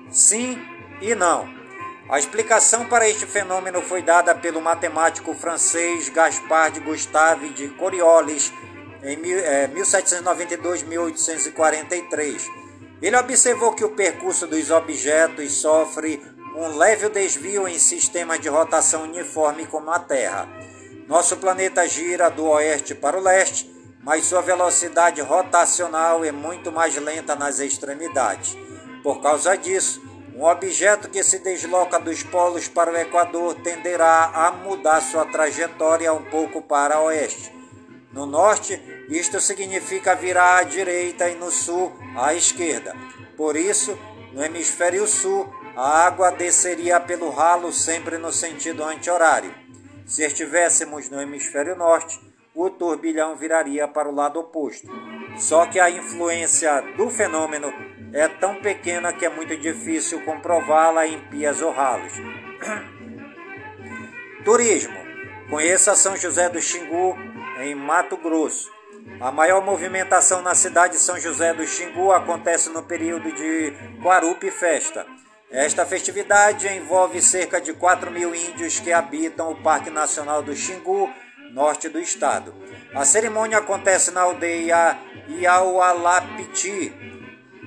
Sim 0.10 0.58
e 1.02 1.14
não. 1.14 1.60
A 2.10 2.18
explicação 2.18 2.86
para 2.86 3.08
este 3.08 3.28
fenômeno 3.28 3.80
foi 3.82 4.02
dada 4.02 4.34
pelo 4.34 4.60
matemático 4.60 5.36
francês 5.36 6.10
Gaspard 6.10 6.80
Gustave 6.80 7.50
de 7.50 7.68
Coriolis 7.68 8.52
em 9.04 9.16
1792-1843. 9.76 12.59
Ele 13.02 13.16
observou 13.16 13.74
que 13.74 13.84
o 13.84 13.95
percurso 13.95 14.45
dos 14.45 14.70
objetos 14.72 15.54
sofre 15.54 16.22
um 16.56 16.76
leve 16.78 17.08
desvio 17.10 17.68
em 17.68 17.80
sistema 17.80 18.38
de 18.38 18.50
rotação 18.50 19.04
uniforme 19.04 19.66
como 19.66 19.89
a 19.89 20.00
Terra. 20.00 20.50
Nosso 21.08 21.38
planeta 21.38 21.88
gira 21.88 22.30
do 22.30 22.45
oeste 22.45 22.93
para 22.93 23.18
o 23.18 23.22
leste, 23.22 23.70
mas 24.04 24.26
sua 24.26 24.41
velocidade 24.41 25.22
rotacional 25.22 26.26
é 26.26 26.32
muito 26.32 26.72
mais 26.72 26.95
lenta 26.97 27.36
nas 27.36 27.60
extremidades. 27.60 28.58
Por 29.02 29.22
causa 29.22 29.56
disso, 29.56 30.02
um 30.36 30.43
objeto 30.43 31.10
que 31.10 31.24
se 31.24 31.39
desloca 31.39 32.00
dos 32.00 32.24
polos 32.24 32.68
para 32.68 32.91
o 32.91 32.97
Equador 32.97 33.56
tenderá 33.56 34.32
a 34.34 34.52
mudar 34.52 35.02
sua 35.02 35.26
trajetória 35.26 36.14
um 36.14 36.24
pouco 36.24 36.62
para 36.62 37.00
oeste. 37.02 37.59
No 38.12 38.26
norte, 38.26 38.82
isto 39.10 39.39
significa 39.39 40.16
virar 40.16 40.57
à 40.57 40.64
direita 40.64 41.30
e 41.30 41.36
no 41.36 41.51
sul 41.51 41.93
à 42.16 42.34
esquerda. 42.34 42.95
Por 43.38 43.55
isso, 43.55 43.97
no 44.34 44.43
hemisfério 44.43 45.07
sul, 45.07 45.47
a 45.76 46.05
água 46.05 46.32
desceria 46.32 46.99
pelo 46.99 47.30
ralo 47.30 47.72
sempre 47.72 48.18
no 48.18 48.32
sentido 48.32 48.84
anti-horário. 48.84 49.53
Se 50.05 50.24
estivéssemos 50.24 51.10
no 51.10 51.22
hemisfério 51.22 51.76
norte, 51.76 52.20
o 52.53 52.70
turbilhão 52.70 53.36
viraria 53.36 53.88
para 53.88 54.10
o 54.10 54.14
lado 54.14 54.39
oposto. 54.39 54.88
Só 55.38 55.68
que 55.68 55.80
a 55.80 55.89
influência 55.89 56.82
do 56.97 57.10
fenômeno 57.10 57.72
é 58.12 58.28
tão 58.28 58.55
pequena 58.55 59.14
que 59.14 59.26
é 59.26 59.30
muito 59.30 59.55
difícil 59.55 60.26
comprová-la 60.26 61.05
em 61.05 61.20
pias 61.30 61.62
ou 61.62 61.72
ralos. 61.72 62.14
Turismo. 64.43 64.97
Conheça 65.49 65.95
São 65.95 66.16
José 66.16 66.47
do 66.49 66.62
Xingu, 66.62 67.18
em 67.60 67.76
Mato 67.76 68.18
Grosso. 68.18 68.70
A 69.20 69.32
maior 69.32 69.64
movimentação 69.64 70.41
na 70.41 70.55
cidade 70.55 70.93
de 70.93 70.99
São 70.99 71.20
José 71.20 71.53
do 71.53 71.66
Xingu 71.66 72.12
acontece 72.12 72.70
no 72.70 72.84
período 72.84 73.32
de 73.32 73.74
Guarupi 74.01 74.51
Festa 74.51 75.05
esta 75.51 75.84
festividade 75.84 76.68
envolve 76.68 77.20
cerca 77.24 77.60
de 77.60 77.74
4 77.74 78.12
mil 78.12 78.36
índios 78.36 78.80
que 78.80 78.93
habitam 78.93 79.51
o 79.51 79.55
Parque 79.55 79.89
Nacional 79.89 80.43
do 80.43 80.55
Xingu, 80.55 81.12
norte 81.51 81.89
do 81.89 81.99
estado. 81.99 82.53
A 82.93 83.03
cerimônia 83.03 83.57
acontece 83.57 84.12
na 84.12 84.22
aldeia 84.22 84.95
Iaualapiti. 85.28 86.93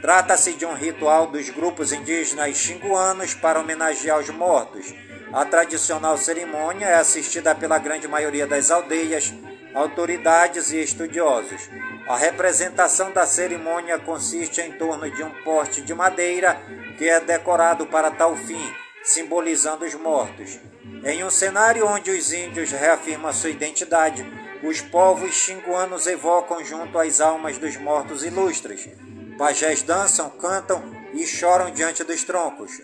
Trata-se 0.00 0.52
de 0.52 0.64
um 0.64 0.74
ritual 0.74 1.26
dos 1.26 1.50
grupos 1.50 1.92
indígenas 1.92 2.56
xinguanos 2.56 3.34
para 3.34 3.58
homenagear 3.58 4.20
os 4.20 4.30
mortos. 4.30 4.94
A 5.32 5.44
tradicional 5.44 6.16
cerimônia 6.16 6.86
é 6.86 6.94
assistida 6.94 7.52
pela 7.52 7.78
grande 7.78 8.06
maioria 8.06 8.46
das 8.46 8.70
aldeias, 8.70 9.34
autoridades 9.74 10.70
e 10.72 10.82
estudiosos. 10.82 11.68
A 12.06 12.16
representação 12.16 13.12
da 13.12 13.26
cerimônia 13.26 13.98
consiste 13.98 14.60
em 14.60 14.72
torno 14.72 15.10
de 15.10 15.22
um 15.22 15.30
porte 15.42 15.80
de 15.82 15.94
madeira 15.94 16.60
que 16.98 17.08
é 17.08 17.20
decorado 17.20 17.86
para 17.86 18.10
tal 18.10 18.36
fim, 18.36 18.74
simbolizando 19.02 19.84
os 19.84 19.94
mortos. 19.94 20.58
Em 21.04 21.24
um 21.24 21.30
cenário 21.30 21.86
onde 21.86 22.10
os 22.10 22.32
índios 22.32 22.70
reafirmam 22.70 23.32
sua 23.32 23.50
identidade, 23.50 24.24
os 24.62 24.80
povos 24.80 25.34
xinguanos 25.34 26.06
evocam 26.06 26.64
junto 26.64 26.98
às 26.98 27.20
almas 27.20 27.58
dos 27.58 27.76
mortos 27.76 28.24
ilustres. 28.24 28.88
Pajés 29.36 29.82
dançam, 29.82 30.30
cantam 30.30 30.82
e 31.12 31.26
choram 31.26 31.70
diante 31.70 32.04
dos 32.04 32.22
troncos. 32.22 32.80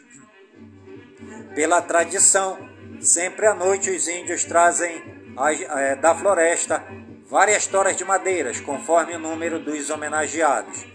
Pela 1.55 1.81
tradição, 1.81 2.59
sempre 3.01 3.47
à 3.47 3.55
noite 3.55 3.91
os 3.91 4.09
índios 4.09 4.45
trazem 4.45 5.18
da 6.01 6.15
floresta 6.15 6.85
várias 7.29 7.67
toras 7.67 7.97
de 7.97 8.05
madeiras, 8.05 8.61
conforme 8.61 9.15
o 9.15 9.19
número 9.19 9.59
dos 9.59 9.91
homenageados. 9.91 10.87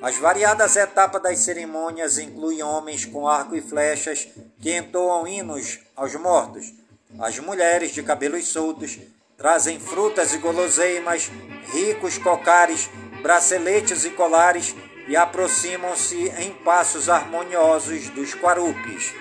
As 0.00 0.16
variadas 0.18 0.74
etapas 0.74 1.22
das 1.22 1.38
cerimônias 1.40 2.18
incluem 2.18 2.62
homens 2.62 3.04
com 3.04 3.28
arco 3.28 3.54
e 3.54 3.60
flechas 3.60 4.26
que 4.60 4.76
entoam 4.76 5.26
hinos 5.28 5.78
aos 5.94 6.14
mortos. 6.16 6.72
As 7.20 7.38
mulheres 7.38 7.92
de 7.92 8.02
cabelos 8.02 8.48
soltos 8.48 8.98
trazem 9.36 9.78
frutas 9.78 10.34
e 10.34 10.38
guloseimas, 10.38 11.30
ricos 11.72 12.18
cocares, 12.18 12.88
braceletes 13.22 14.04
e 14.04 14.10
colares 14.10 14.74
e 15.06 15.16
aproximam-se 15.16 16.28
em 16.38 16.52
passos 16.64 17.08
harmoniosos 17.08 18.08
dos 18.08 18.34
quarupes. 18.34 19.14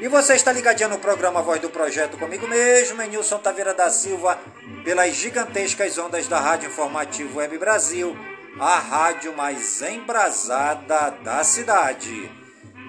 E 0.00 0.08
você 0.08 0.34
está 0.34 0.52
ligadinho 0.52 0.90
no 0.90 0.98
programa 0.98 1.40
Voz 1.40 1.60
do 1.60 1.70
Projeto 1.70 2.18
comigo 2.18 2.46
mesmo, 2.46 3.02
Nilson 3.02 3.38
Taveira 3.38 3.72
da 3.72 3.90
Silva, 3.90 4.38
pelas 4.84 5.14
gigantescas 5.14 5.96
ondas 5.96 6.28
da 6.28 6.38
Rádio 6.38 6.68
Informativo 6.68 7.38
Web 7.38 7.56
Brasil 7.58 8.16
a 8.58 8.78
rádio 8.78 9.36
mais 9.36 9.82
embrasada 9.82 11.10
da 11.22 11.44
cidade. 11.44 12.30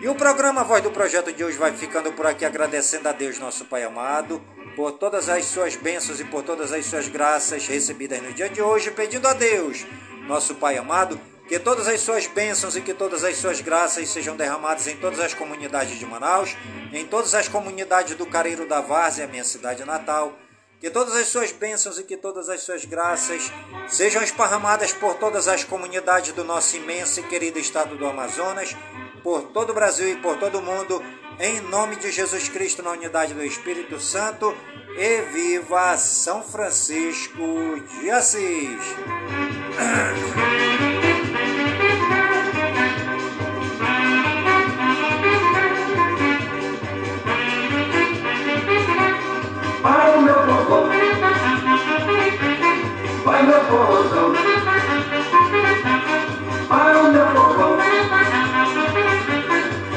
E 0.02 0.08
o 0.08 0.16
programa 0.16 0.64
Voz 0.64 0.82
do 0.82 0.92
Projeto 0.92 1.32
de 1.32 1.44
hoje 1.44 1.58
vai 1.58 1.74
ficando 1.74 2.12
por 2.14 2.26
aqui 2.26 2.46
agradecendo 2.46 3.10
a 3.10 3.12
Deus, 3.12 3.38
nosso 3.38 3.66
Pai 3.66 3.84
amado, 3.84 4.42
por 4.76 4.94
todas 4.94 5.28
as 5.28 5.46
suas 5.46 5.76
bênçãos 5.76 6.20
e 6.20 6.24
por 6.24 6.44
todas 6.44 6.72
as 6.72 6.86
suas 6.86 7.08
graças 7.08 7.68
recebidas 7.68 8.22
no 8.22 8.32
dia 8.32 8.50
de 8.50 8.62
hoje, 8.62 8.92
pedindo 8.92 9.28
a 9.28 9.34
Deus, 9.34 9.86
nosso 10.28 10.56
Pai 10.56 10.78
amado, 10.78 11.20
que 11.48 11.58
todas 11.58 11.88
as 11.88 12.02
suas 12.02 12.28
bênçãos 12.28 12.76
e 12.76 12.82
que 12.82 12.94
todas 12.94 13.24
as 13.24 13.38
suas 13.38 13.62
graças 13.62 14.10
sejam 14.10 14.36
derramadas 14.36 14.86
em 14.88 14.98
todas 14.98 15.20
as 15.20 15.34
comunidades 15.34 15.98
de 15.98 16.06
Manaus, 16.06 16.56
em 16.92 17.06
todas 17.06 17.34
as 17.34 17.48
comunidades 17.48 18.16
do 18.16 18.26
Careiro 18.26 18.68
da 18.68 18.82
Várzea, 18.82 19.28
minha 19.28 19.46
cidade 19.46 19.86
natal, 19.86 20.38
que 20.80 20.90
todas 20.90 21.16
as 21.16 21.28
suas 21.28 21.52
bênçãos 21.52 21.98
e 21.98 22.04
que 22.04 22.18
todas 22.18 22.50
as 22.50 22.62
suas 22.62 22.84
graças 22.84 23.52
sejam 23.88 24.22
esparramadas 24.22 24.92
por 24.92 25.16
todas 25.16 25.48
as 25.48 25.64
comunidades 25.64 26.34
do 26.34 26.44
nosso 26.44 26.76
imenso 26.76 27.22
e 27.22 27.24
querido 27.24 27.58
estado 27.58 27.96
do 27.96 28.06
Amazonas, 28.06 28.76
por 29.24 29.44
todo 29.54 29.72
o 29.72 29.74
Brasil 29.74 30.10
e 30.10 30.18
por 30.18 30.38
todo 30.38 30.60
o 30.60 30.62
mundo, 30.62 31.02
em 31.40 31.62
nome 31.62 31.96
de 31.96 32.12
Jesus 32.12 32.50
Cristo, 32.50 32.84
na 32.84 32.92
unidade 32.92 33.34
do 33.34 33.44
Espírito 33.44 34.00
Santo, 34.00 34.56
e 34.98 35.22
viva 35.32 35.98
São 35.98 36.44
Francisco 36.44 37.80
de 38.00 38.10
Assis! 38.10 38.82
Oh, 53.70 54.17